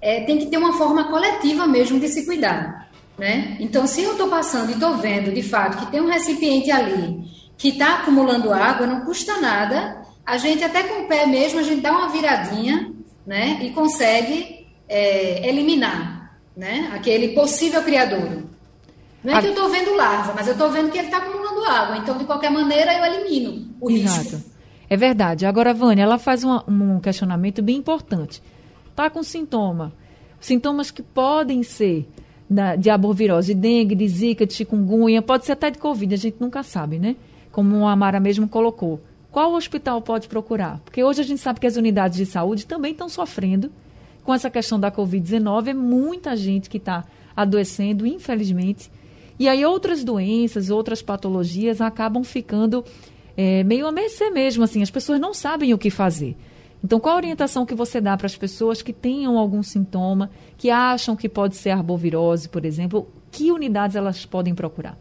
é, 0.00 0.22
tem 0.22 0.38
que 0.38 0.46
ter 0.46 0.56
uma 0.56 0.72
forma 0.72 1.10
coletiva 1.10 1.66
mesmo 1.66 2.00
de 2.00 2.08
se 2.08 2.24
cuidar, 2.24 2.90
né? 3.18 3.58
Então, 3.60 3.86
se 3.86 4.02
eu 4.02 4.12
estou 4.12 4.28
passando 4.28 4.70
e 4.70 4.72
estou 4.72 4.96
vendo, 4.96 5.30
de 5.30 5.42
fato, 5.42 5.76
que 5.76 5.90
tem 5.90 6.00
um 6.00 6.08
recipiente 6.08 6.70
ali 6.70 7.20
que 7.58 7.68
está 7.68 7.96
acumulando 7.96 8.54
água, 8.54 8.86
não 8.86 9.02
custa 9.02 9.38
nada, 9.38 10.00
a 10.24 10.38
gente 10.38 10.64
até 10.64 10.84
com 10.84 11.02
o 11.02 11.06
pé 11.06 11.26
mesmo, 11.26 11.58
a 11.58 11.62
gente 11.62 11.82
dá 11.82 11.92
uma 11.92 12.08
viradinha, 12.08 12.90
né? 13.26 13.58
E 13.60 13.70
consegue 13.70 14.66
é, 14.88 15.46
eliminar 15.46 16.20
né? 16.60 16.90
Aquele 16.94 17.28
possível 17.28 17.82
criador. 17.82 18.44
Não 19.22 19.32
é 19.32 19.36
a... 19.36 19.40
que 19.40 19.46
eu 19.48 19.52
estou 19.52 19.68
vendo 19.68 19.94
larva, 19.96 20.32
mas 20.34 20.46
eu 20.46 20.52
estou 20.52 20.70
vendo 20.70 20.90
que 20.90 20.98
ele 20.98 21.08
está 21.08 21.18
acumulando 21.18 21.64
água. 21.64 21.96
Então, 21.98 22.16
de 22.16 22.24
qualquer 22.24 22.50
maneira, 22.50 22.92
eu 22.94 23.04
elimino 23.04 23.68
o 23.80 23.90
Exato. 23.90 24.20
risco. 24.20 24.50
É 24.88 24.96
verdade. 24.96 25.46
Agora, 25.46 25.72
Vânia, 25.72 26.02
ela 26.02 26.18
faz 26.18 26.42
uma, 26.42 26.64
um 26.68 26.98
questionamento 27.00 27.62
bem 27.62 27.76
importante. 27.76 28.42
Está 28.88 29.08
com 29.08 29.22
sintoma. 29.22 29.92
Sintomas 30.40 30.90
que 30.90 31.02
podem 31.02 31.62
ser 31.62 32.08
da, 32.50 32.74
de 32.74 32.90
arbovirose, 32.90 33.54
de 33.54 33.60
dengue, 33.60 33.94
de 33.94 34.08
zika, 34.08 34.44
de 34.44 34.52
chikungunya, 34.54 35.22
pode 35.22 35.46
ser 35.46 35.52
até 35.52 35.70
de 35.70 35.78
covid, 35.78 36.12
a 36.12 36.16
gente 36.16 36.36
nunca 36.40 36.64
sabe, 36.64 36.98
né? 36.98 37.14
Como 37.52 37.86
a 37.86 37.94
Mara 37.94 38.18
mesmo 38.18 38.48
colocou. 38.48 39.00
Qual 39.30 39.54
hospital 39.54 40.02
pode 40.02 40.26
procurar? 40.26 40.80
Porque 40.84 41.04
hoje 41.04 41.20
a 41.20 41.24
gente 41.24 41.40
sabe 41.40 41.60
que 41.60 41.66
as 41.66 41.76
unidades 41.76 42.18
de 42.18 42.26
saúde 42.26 42.66
também 42.66 42.90
estão 42.90 43.08
sofrendo 43.08 43.70
com 44.24 44.34
essa 44.34 44.50
questão 44.50 44.78
da 44.78 44.90
Covid-19, 44.90 45.68
é 45.68 45.74
muita 45.74 46.36
gente 46.36 46.68
que 46.68 46.78
está 46.78 47.04
adoecendo, 47.36 48.04
infelizmente. 48.06 48.90
E 49.40 49.48
aí 49.48 49.64
outras 49.64 50.04
doenças, 50.04 50.68
outras 50.68 51.00
patologias 51.00 51.80
acabam 51.80 52.22
ficando 52.22 52.84
é, 53.34 53.64
meio 53.64 53.86
a 53.86 53.90
mercê 53.90 54.28
mesmo, 54.28 54.62
assim, 54.62 54.82
as 54.82 54.90
pessoas 54.90 55.18
não 55.18 55.32
sabem 55.32 55.72
o 55.72 55.78
que 55.78 55.88
fazer. 55.88 56.36
Então, 56.84 57.00
qual 57.00 57.14
a 57.14 57.16
orientação 57.16 57.64
que 57.64 57.74
você 57.74 58.02
dá 58.02 58.14
para 58.18 58.26
as 58.26 58.36
pessoas 58.36 58.82
que 58.82 58.92
tenham 58.92 59.38
algum 59.38 59.62
sintoma, 59.62 60.30
que 60.58 60.68
acham 60.68 61.16
que 61.16 61.26
pode 61.26 61.56
ser 61.56 61.70
arbovirose, 61.70 62.50
por 62.50 62.66
exemplo? 62.66 63.08
Que 63.32 63.50
unidades 63.50 63.96
elas 63.96 64.26
podem 64.26 64.54
procurar? 64.54 64.98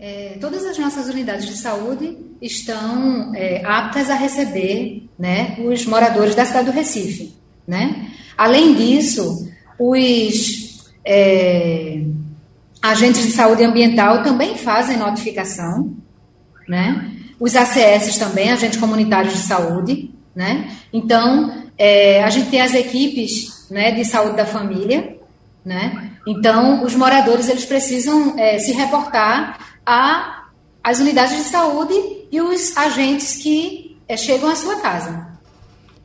É, 0.00 0.38
todas 0.40 0.64
as 0.64 0.78
nossas 0.78 1.08
unidades 1.08 1.44
de 1.44 1.58
saúde 1.58 2.16
estão 2.40 3.34
é, 3.34 3.62
aptas 3.66 4.08
a 4.08 4.14
receber 4.14 5.10
né, 5.18 5.58
os 5.58 5.84
moradores 5.84 6.34
da 6.34 6.46
cidade 6.46 6.70
do 6.70 6.72
Recife. 6.72 7.34
Né? 7.68 8.10
Além 8.34 8.74
disso, 8.74 9.46
os 9.78 10.72
é, 11.04 12.02
agentes 12.82 13.22
de 13.24 13.32
saúde 13.32 13.64
ambiental 13.64 14.22
também 14.22 14.56
fazem 14.56 14.96
notificação, 14.96 15.94
né? 16.68 17.10
os 17.38 17.56
ACS 17.56 18.18
também, 18.18 18.50
agentes 18.50 18.78
comunitários 18.78 19.34
de 19.34 19.40
saúde. 19.40 20.10
Né? 20.34 20.70
Então, 20.92 21.64
é, 21.76 22.22
a 22.22 22.30
gente 22.30 22.50
tem 22.50 22.60
as 22.60 22.74
equipes 22.74 23.66
né, 23.70 23.92
de 23.92 24.04
saúde 24.04 24.36
da 24.36 24.46
família, 24.46 25.18
né? 25.64 26.10
Então, 26.26 26.82
os 26.84 26.94
moradores 26.94 27.48
eles 27.48 27.64
precisam 27.64 28.38
é, 28.38 28.58
se 28.58 28.72
reportar 28.72 29.76
a 29.84 30.38
as 30.82 30.98
unidades 30.98 31.36
de 31.36 31.44
saúde 31.44 31.94
e 32.30 32.40
os 32.40 32.76
agentes 32.76 33.36
que 33.36 33.96
é, 34.08 34.16
chegam 34.16 34.48
à 34.48 34.56
sua 34.56 34.80
casa 34.80 35.32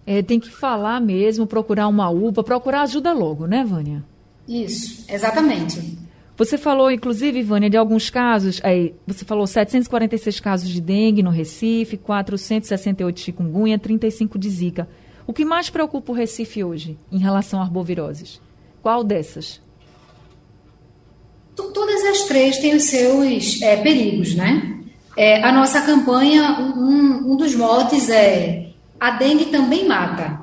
é, 0.07 0.21
tem 0.21 0.39
que 0.39 0.49
falar 0.49 1.01
mesmo, 1.01 1.45
procurar 1.45 1.89
uma 1.89 2.09
UPA, 2.09 2.41
procurar 2.41 2.83
ajuda 2.83 3.11
logo, 3.11 3.45
né, 3.45 3.65
Vânia? 3.65 4.01
Isso, 4.47 5.03
exatamente. 5.09 5.97
Você 6.37 6.55
falou, 6.55 6.91
inclusive, 6.91 7.41
Vânia, 7.41 7.67
de 7.67 7.77
alguns 7.77 8.11
casos, 8.11 8.61
aí, 8.63 8.93
você 9.07 9.25
falou 9.25 9.47
746 9.47 10.39
casos 10.39 10.69
de 10.69 10.79
dengue 10.79 11.23
no 11.23 11.31
Recife, 11.31 11.97
468 11.97 13.15
de 13.15 13.21
chikungunya, 13.21 13.79
35 13.79 14.37
de 14.37 14.47
zika. 14.47 14.87
O 15.25 15.33
que 15.33 15.43
mais 15.43 15.71
preocupa 15.71 16.11
o 16.11 16.15
Recife 16.15 16.63
hoje 16.63 16.95
em 17.11 17.17
relação 17.17 17.59
a 17.59 17.63
arboviroses? 17.63 18.39
Qual 18.83 19.03
dessas? 19.03 19.59
Todas 21.55 22.05
as 22.05 22.25
três 22.25 22.59
têm 22.59 22.75
os 22.75 22.83
seus 22.83 23.59
é, 23.63 23.77
perigos, 23.77 24.35
né? 24.35 24.79
É, 25.17 25.43
a 25.43 25.51
nossa 25.51 25.81
campanha, 25.81 26.59
um, 26.59 27.33
um 27.33 27.35
dos 27.35 27.55
motes 27.55 28.11
é 28.11 28.69
a 28.99 29.09
dengue 29.09 29.45
também 29.45 29.87
mata. 29.87 30.39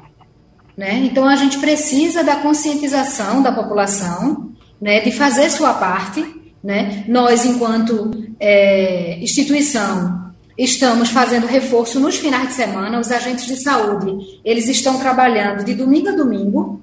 Né? 0.77 1.05
Então, 1.05 1.29
a 1.29 1.37
gente 1.37 1.61
precisa 1.61 2.25
da 2.25 2.35
conscientização 2.37 3.41
da 3.41 3.53
população, 3.53 4.54
né, 4.81 5.01
de 5.01 5.11
fazer 5.13 5.51
sua 5.51 5.75
parte. 5.75 6.25
Né? 6.63 7.05
Nós, 7.09 7.45
enquanto 7.45 8.11
é, 8.41 9.19
instituição, 9.21 10.33
estamos 10.57 11.11
fazendo 11.11 11.47
reforço 11.47 12.01
nos 12.01 12.17
finais 12.17 12.49
de 12.49 12.55
semana. 12.55 12.99
Os 12.99 13.11
agentes 13.11 13.47
de 13.47 13.57
saúde, 13.57 14.41
eles 14.45 14.69
estão 14.69 14.99
trabalhando 14.99 15.65
de 15.65 15.75
domingo 15.75 16.09
a 16.09 16.13
domingo, 16.13 16.81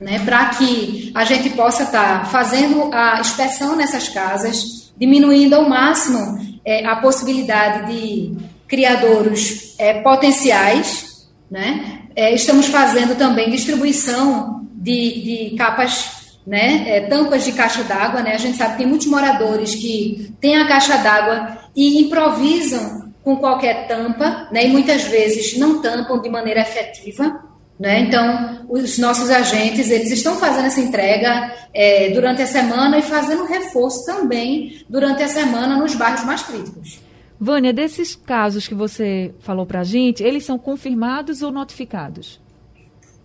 né, 0.00 0.18
para 0.24 0.46
que 0.50 1.10
a 1.14 1.24
gente 1.24 1.50
possa 1.50 1.84
estar 1.84 2.20
tá 2.20 2.24
fazendo 2.26 2.92
a 2.92 3.18
inspeção 3.20 3.76
nessas 3.76 4.08
casas, 4.08 4.92
diminuindo 4.98 5.54
ao 5.54 5.68
máximo 5.68 6.38
é, 6.64 6.84
a 6.84 6.96
possibilidade 6.96 7.92
de 7.92 8.36
criadouros 8.66 9.74
é, 9.78 10.00
potenciais, 10.02 11.28
né? 11.50 12.02
É, 12.14 12.34
estamos 12.34 12.66
fazendo 12.66 13.16
também 13.16 13.50
distribuição 13.50 14.66
de, 14.74 15.50
de 15.50 15.56
capas, 15.56 16.15
né? 16.46 16.84
É, 16.88 17.00
tampas 17.08 17.44
de 17.44 17.52
caixa 17.52 17.82
d'água, 17.82 18.22
né? 18.22 18.34
A 18.34 18.38
gente 18.38 18.56
sabe 18.56 18.72
que 18.72 18.78
tem 18.78 18.86
muitos 18.86 19.08
moradores 19.08 19.74
que 19.74 20.32
têm 20.40 20.56
a 20.56 20.68
caixa 20.68 20.96
d'água 20.98 21.58
e 21.74 22.02
improvisam 22.02 23.12
com 23.24 23.36
qualquer 23.36 23.88
tampa, 23.88 24.48
né? 24.52 24.66
E 24.66 24.68
muitas 24.68 25.02
vezes 25.04 25.58
não 25.58 25.82
tampam 25.82 26.22
de 26.22 26.28
maneira 26.28 26.60
efetiva. 26.60 27.44
Né? 27.78 28.00
Então, 28.00 28.64
os 28.70 28.96
nossos 28.96 29.28
agentes 29.28 29.90
eles 29.90 30.10
estão 30.10 30.36
fazendo 30.36 30.64
essa 30.64 30.80
entrega 30.80 31.52
é, 31.74 32.08
durante 32.08 32.40
a 32.40 32.46
semana 32.46 32.96
e 32.96 33.02
fazendo 33.02 33.44
reforço 33.44 34.02
também 34.06 34.82
durante 34.88 35.22
a 35.22 35.28
semana 35.28 35.76
nos 35.76 35.94
bairros 35.94 36.24
mais 36.24 36.42
críticos. 36.42 37.00
Vânia, 37.38 37.74
desses 37.74 38.16
casos 38.16 38.66
que 38.66 38.74
você 38.74 39.34
falou 39.40 39.66
para 39.66 39.80
a 39.80 39.84
gente, 39.84 40.22
eles 40.22 40.42
são 40.42 40.58
confirmados 40.58 41.42
ou 41.42 41.52
notificados? 41.52 42.40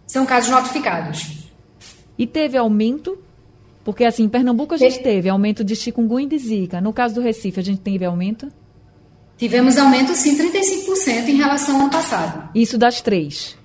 São 0.06 0.26
casos 0.26 0.50
notificados. 0.50 1.41
E 2.18 2.28
teve 2.28 2.58
aumento? 2.58 3.18
Porque, 3.84 4.04
assim, 4.04 4.24
em 4.24 4.30
Pernambuco 4.30 4.74
a 4.74 4.78
gente 4.78 4.98
Te... 4.98 5.04
teve 5.04 5.30
aumento 5.30 5.64
de 5.64 5.76
chikungunya 5.76 6.28
e 6.28 6.30
de 6.30 6.38
zika. 6.38 6.80
No 6.80 6.94
caso 6.94 7.16
do 7.16 7.22
Recife, 7.22 7.60
a 7.60 7.64
gente 7.64 7.82
teve 7.82 8.06
aumento? 8.06 8.52
Tivemos 9.38 9.78
aumento, 9.78 10.14
sim, 10.14 10.38
35% 10.38 11.28
em 11.28 11.36
relação 11.36 11.76
ao 11.76 11.82
ano 11.82 11.90
passado. 11.90 12.50
Isso 12.54 12.78
das 12.78 13.02
três? 13.02 13.58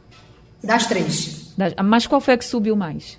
Das 0.64 0.86
três. 0.86 1.54
Mas 1.84 2.06
qual 2.06 2.20
foi 2.20 2.34
a 2.34 2.38
que 2.38 2.44
subiu 2.44 2.74
mais? 2.74 3.18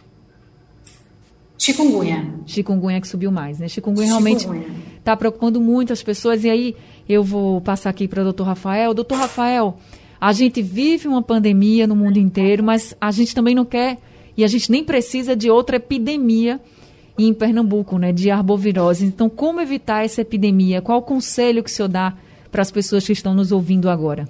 Chikungunya. 1.58 2.34
Chikungunya 2.46 3.02
que 3.02 3.08
subiu 3.08 3.32
mais, 3.32 3.60
né? 3.60 3.68
Chikungunya, 3.68 4.08
Chikungunya. 4.08 4.46
realmente 4.46 4.68
está 4.98 5.16
preocupando 5.16 5.60
muito 5.60 5.92
as 5.92 6.04
pessoas. 6.04 6.44
E 6.44 6.50
aí 6.50 6.76
eu 7.08 7.24
vou 7.24 7.62
passar 7.62 7.90
aqui 7.90 8.08
para 8.08 8.22
o 8.22 8.24
doutor 8.24 8.46
Rafael. 8.46 8.94
Doutor 8.94 9.18
Rafael, 9.18 9.78
a 10.20 10.32
gente 10.32 10.62
vive 10.62 11.08
uma 11.08 11.22
pandemia 11.22 11.88
no 11.88 11.96
mundo 11.96 12.18
inteiro, 12.18 12.64
mas 12.64 12.96
a 13.00 13.12
gente 13.12 13.34
também 13.34 13.56
não 13.56 13.66
quer 13.66 13.98
e 14.38 14.44
a 14.44 14.48
gente 14.48 14.72
nem 14.72 14.84
precisa 14.84 15.36
de 15.36 15.50
outra 15.50 15.78
epidemia 15.78 16.62
em 17.18 17.34
Pernambuco, 17.34 17.98
né, 17.98 18.12
de 18.12 18.30
arbovirose. 18.30 19.06
Então, 19.06 19.28
como 19.28 19.60
evitar 19.60 20.06
essa 20.06 20.22
epidemia? 20.22 20.82
Qual 20.82 21.00
o 21.00 21.02
conselho 21.02 21.64
que 21.64 21.70
o 21.70 21.74
senhor 21.74 21.88
dá 21.88 22.14
para 22.52 22.62
as 22.62 22.72
pessoas 22.72 23.06
que 23.06 23.12
estão 23.12 23.34
nos 23.34 23.52
ouvindo 23.52 23.90
agora? 23.90 24.30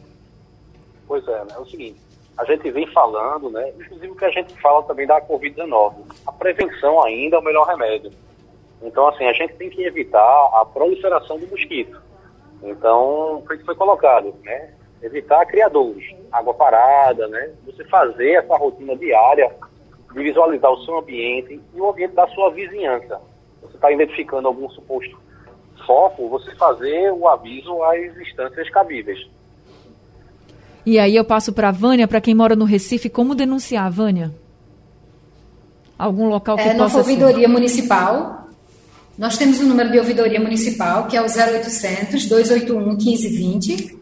Pois 1.06 1.28
é, 1.28 1.44
né, 1.44 1.54
é 1.56 1.60
o 1.60 1.66
seguinte, 1.66 1.98
a 2.38 2.46
gente 2.46 2.72
vem 2.72 2.88
falando, 2.88 3.50
né, 3.50 3.74
inclusive 3.78 4.10
o 4.10 4.16
que 4.16 4.26
a 4.26 4.32
gente 4.32 4.54
fala 4.62 4.84
também 4.84 5.06
da 5.06 5.20
Covid-19. 5.22 5.96
A 6.26 6.32
prevenção 6.32 7.04
ainda 7.04 7.36
é 7.36 7.40
o 7.40 7.44
melhor 7.44 7.68
remédio. 7.68 8.12
Então, 8.82 9.08
assim, 9.08 9.26
a 9.26 9.34
gente 9.34 9.56
tem 9.56 9.70
que 9.70 9.84
evitar 9.84 10.50
a 10.54 10.64
proliferação 10.66 11.38
do 11.40 11.48
mosquito. 11.48 12.00
Então, 12.64 13.44
foi 13.46 13.58
que 13.58 13.66
foi 13.66 13.76
colocado, 13.76 14.34
né? 14.44 14.72
Evitar 15.02 15.46
criadouros, 15.46 16.04
água 16.32 16.54
parada, 16.54 17.28
né? 17.28 17.52
Você 17.66 17.84
fazer 17.86 18.34
essa 18.34 18.56
rotina 18.56 18.96
diária 18.96 19.52
de 20.18 20.24
visualizar 20.24 20.72
o 20.72 20.84
seu 20.84 20.98
ambiente 20.98 21.62
e 21.74 21.80
o 21.80 21.90
ambiente 21.90 22.14
da 22.14 22.28
sua 22.30 22.50
vizinhança. 22.52 23.22
você 23.62 23.76
está 23.76 23.92
identificando 23.92 24.48
algum 24.48 24.70
suposto 24.70 25.18
foco, 25.86 26.28
você 26.28 26.54
fazer 26.56 27.12
o 27.14 27.28
aviso 27.28 27.82
às 27.84 28.18
instâncias 28.18 28.70
cabíveis. 28.70 29.20
E 30.86 31.00
aí 31.00 31.16
eu 31.16 31.24
passo 31.24 31.54
para 31.54 31.70
a 31.70 31.72
Vânia, 31.72 32.08
para 32.08 32.20
quem 32.20 32.36
mora 32.36 32.56
no 32.56 32.66
Recife, 32.66 33.10
como 33.10 33.36
denunciar, 33.36 33.90
Vânia? 33.92 34.32
Algum 35.98 36.28
local 36.28 36.58
que 36.58 36.64
é, 36.64 36.76
possa 36.76 36.96
Na 36.96 37.00
ouvidoria 37.00 37.48
ser? 37.48 37.54
municipal, 37.54 38.48
nós 39.18 39.38
temos 39.38 39.60
o 39.60 39.64
um 39.64 39.68
número 39.68 39.92
de 39.92 39.98
ouvidoria 39.98 40.40
municipal, 40.40 41.08
que 41.08 41.16
é 41.18 41.22
o 41.22 41.26
0800 41.26 42.28
281 42.28 42.86
1520. 42.86 43.98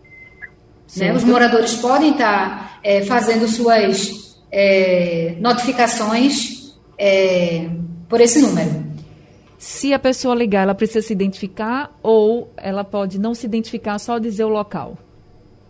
Né? 0.98 1.14
Os 1.14 1.24
moradores 1.24 1.76
podem 1.76 2.12
estar 2.12 2.80
é, 2.84 3.02
fazendo 3.04 3.48
suas 3.48 4.25
é, 4.56 5.36
notificações 5.40 6.74
é, 6.98 7.68
por 8.08 8.22
esse 8.22 8.42
número. 8.42 8.86
Se 9.58 9.94
a 9.94 10.00
pessoa 10.00 10.34
ligar, 10.34 10.64
ela 10.64 10.76
precisa 10.76 11.06
se 11.06 11.12
identificar 11.12 11.94
ou 12.02 12.52
ela 12.56 12.84
pode 12.84 13.20
não 13.20 13.34
se 13.34 13.46
identificar, 13.46 14.00
só 14.00 14.18
dizer 14.18 14.46
o 14.46 14.50
local? 14.50 14.98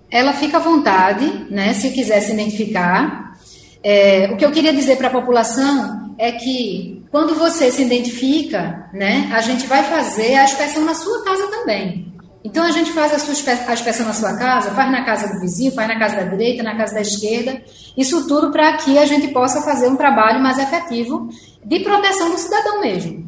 ela 0.09 0.33
fica 0.33 0.57
à 0.57 0.59
vontade, 0.59 1.25
né, 1.49 1.73
se 1.73 1.91
quiser 1.91 2.21
se 2.21 2.31
identificar. 2.31 3.37
É, 3.83 4.29
o 4.31 4.37
que 4.37 4.45
eu 4.45 4.51
queria 4.51 4.73
dizer 4.73 4.97
para 4.97 5.09
a 5.09 5.11
população 5.11 6.15
é 6.17 6.31
que 6.31 7.03
quando 7.11 7.35
você 7.35 7.71
se 7.71 7.83
identifica, 7.83 8.89
né, 8.93 9.29
a 9.33 9.41
gente 9.41 9.67
vai 9.67 9.83
fazer 9.83 10.35
a 10.35 10.45
inspeção 10.45 10.85
na 10.85 10.95
sua 10.95 11.23
casa 11.23 11.47
também. 11.47 12.13
Então 12.45 12.63
a 12.63 12.69
gente 12.69 12.91
faz 12.91 13.11
a, 13.11 13.17
sua, 13.17 13.33
a 13.67 13.73
inspeção 13.73 14.05
na 14.05 14.13
sua 14.13 14.37
casa, 14.37 14.69
faz 14.69 14.91
na 14.91 15.03
casa 15.03 15.33
do 15.33 15.39
vizinho, 15.41 15.71
faz 15.71 15.87
na 15.87 15.97
casa 15.97 16.17
da 16.17 16.23
direita, 16.25 16.61
na 16.61 16.77
casa 16.77 16.93
da 16.93 17.01
esquerda, 17.01 17.59
isso 17.97 18.27
tudo 18.27 18.51
para 18.51 18.77
que 18.77 18.99
a 18.99 19.05
gente 19.05 19.29
possa 19.29 19.63
fazer 19.63 19.87
um 19.87 19.95
trabalho 19.95 20.39
mais 20.43 20.59
efetivo 20.59 21.27
de 21.65 21.79
proteção 21.79 22.29
do 22.29 22.37
cidadão 22.37 22.81
mesmo. 22.81 23.27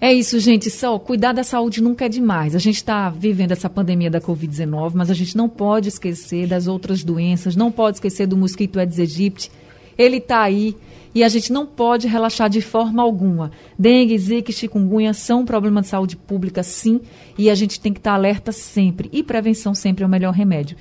É 0.00 0.10
isso, 0.14 0.38
gente. 0.38 0.70
Só 0.70 0.98
cuidar 0.98 1.32
da 1.32 1.44
saúde 1.44 1.82
nunca 1.82 2.06
é 2.06 2.08
demais. 2.08 2.54
A 2.54 2.58
gente 2.58 2.76
está 2.76 3.10
vivendo 3.10 3.52
essa 3.52 3.68
pandemia 3.68 4.10
da 4.10 4.20
Covid-19, 4.20 4.92
mas 4.94 5.10
a 5.10 5.14
gente 5.14 5.36
não 5.36 5.48
pode 5.48 5.88
esquecer 5.88 6.46
das 6.46 6.66
outras 6.66 7.04
doenças, 7.04 7.54
não 7.54 7.70
pode 7.70 7.98
esquecer 7.98 8.26
do 8.26 8.36
mosquito 8.36 8.78
Aedes 8.78 8.98
aegypti. 8.98 9.50
Ele 9.98 10.18
está 10.18 10.40
aí 10.40 10.76
e 11.14 11.24
a 11.24 11.28
gente 11.28 11.52
não 11.52 11.66
pode 11.66 12.06
relaxar 12.06 12.48
de 12.48 12.60
forma 12.60 13.02
alguma. 13.02 13.50
Dengue, 13.78 14.16
zika 14.16 14.52
chikungunya 14.52 15.12
são 15.12 15.40
um 15.40 15.44
problema 15.44 15.80
de 15.80 15.88
saúde 15.88 16.16
pública, 16.16 16.62
sim, 16.62 17.00
e 17.36 17.50
a 17.50 17.54
gente 17.54 17.80
tem 17.80 17.92
que 17.92 17.98
estar 17.98 18.12
tá 18.12 18.16
alerta 18.16 18.52
sempre. 18.52 19.08
E 19.12 19.22
prevenção 19.22 19.74
sempre 19.74 20.04
é 20.04 20.06
o 20.06 20.10
melhor 20.10 20.32
remédio. 20.32 20.76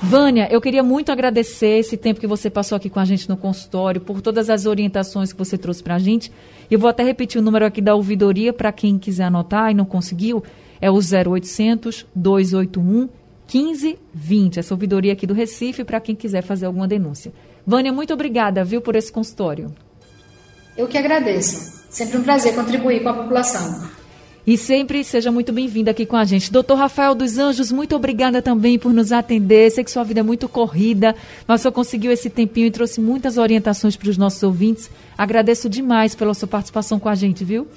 Vânia, 0.00 0.48
eu 0.50 0.60
queria 0.60 0.82
muito 0.82 1.10
agradecer 1.10 1.78
esse 1.78 1.96
tempo 1.96 2.20
que 2.20 2.26
você 2.26 2.48
passou 2.48 2.76
aqui 2.76 2.88
com 2.88 3.00
a 3.00 3.04
gente 3.04 3.28
no 3.28 3.36
consultório, 3.36 4.00
por 4.00 4.20
todas 4.20 4.48
as 4.48 4.64
orientações 4.64 5.32
que 5.32 5.38
você 5.38 5.58
trouxe 5.58 5.82
para 5.82 5.96
a 5.96 5.98
gente. 5.98 6.30
Eu 6.70 6.78
vou 6.78 6.88
até 6.88 7.02
repetir 7.02 7.40
o 7.40 7.44
número 7.44 7.66
aqui 7.66 7.80
da 7.80 7.96
ouvidoria 7.96 8.52
para 8.52 8.70
quem 8.70 8.96
quiser 8.96 9.24
anotar 9.24 9.72
e 9.72 9.74
não 9.74 9.84
conseguiu. 9.84 10.42
É 10.80 10.88
o 10.88 10.98
0800 10.98 12.06
281 12.14 13.08
1520. 13.52 14.60
Essa 14.60 14.72
ouvidoria 14.72 15.12
aqui 15.12 15.26
do 15.26 15.34
Recife 15.34 15.82
para 15.82 16.00
quem 16.00 16.14
quiser 16.14 16.42
fazer 16.42 16.66
alguma 16.66 16.86
denúncia. 16.86 17.32
Vânia, 17.68 17.92
muito 17.92 18.14
obrigada, 18.14 18.64
viu, 18.64 18.80
por 18.80 18.96
esse 18.96 19.12
consultório. 19.12 19.70
Eu 20.74 20.88
que 20.88 20.96
agradeço. 20.96 21.84
Sempre 21.90 22.16
um 22.16 22.22
prazer 22.22 22.54
contribuir 22.54 23.02
com 23.02 23.10
a 23.10 23.12
população. 23.12 23.86
E 24.46 24.56
sempre 24.56 25.04
seja 25.04 25.30
muito 25.30 25.52
bem-vindo 25.52 25.90
aqui 25.90 26.06
com 26.06 26.16
a 26.16 26.24
gente. 26.24 26.50
Doutor 26.50 26.76
Rafael 26.76 27.14
dos 27.14 27.36
Anjos, 27.36 27.70
muito 27.70 27.94
obrigada 27.94 28.40
também 28.40 28.78
por 28.78 28.90
nos 28.90 29.12
atender. 29.12 29.70
Sei 29.70 29.84
que 29.84 29.90
sua 29.90 30.02
vida 30.02 30.20
é 30.20 30.22
muito 30.22 30.48
corrida, 30.48 31.14
mas 31.46 31.60
só 31.60 31.70
conseguiu 31.70 32.10
esse 32.10 32.30
tempinho 32.30 32.68
e 32.68 32.70
trouxe 32.70 33.02
muitas 33.02 33.36
orientações 33.36 33.96
para 33.96 34.08
os 34.08 34.16
nossos 34.16 34.42
ouvintes. 34.42 34.90
Agradeço 35.18 35.68
demais 35.68 36.14
pela 36.14 36.32
sua 36.32 36.48
participação 36.48 36.98
com 36.98 37.10
a 37.10 37.14
gente, 37.14 37.44
viu? 37.44 37.68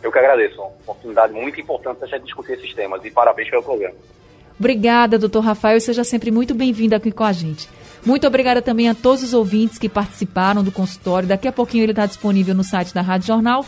Eu 0.00 0.12
que 0.12 0.18
agradeço. 0.20 0.60
Uma 0.60 0.68
oportunidade 0.68 1.32
muito 1.32 1.60
importante 1.60 1.96
para 1.96 2.06
a 2.06 2.10
gente 2.10 2.22
discutir 2.22 2.52
esses 2.52 2.72
temas. 2.72 3.04
E 3.04 3.10
parabéns 3.10 3.50
pelo 3.50 3.64
programa. 3.64 3.96
Obrigada, 4.58 5.18
doutor 5.18 5.44
Rafael, 5.44 5.76
e 5.76 5.80
seja 5.80 6.02
sempre 6.02 6.30
muito 6.30 6.54
bem-vindo 6.54 6.94
aqui 6.94 7.12
com 7.12 7.24
a 7.24 7.32
gente. 7.32 7.68
Muito 8.04 8.26
obrigada 8.26 8.60
também 8.60 8.88
a 8.88 8.94
todos 8.94 9.22
os 9.22 9.34
ouvintes 9.34 9.78
que 9.78 9.88
participaram 9.88 10.64
do 10.64 10.72
consultório. 10.72 11.28
Daqui 11.28 11.46
a 11.46 11.52
pouquinho 11.52 11.84
ele 11.84 11.92
está 11.92 12.06
disponível 12.06 12.54
no 12.54 12.64
site 12.64 12.92
da 12.92 13.02
Rádio 13.02 13.28
Jornal 13.28 13.64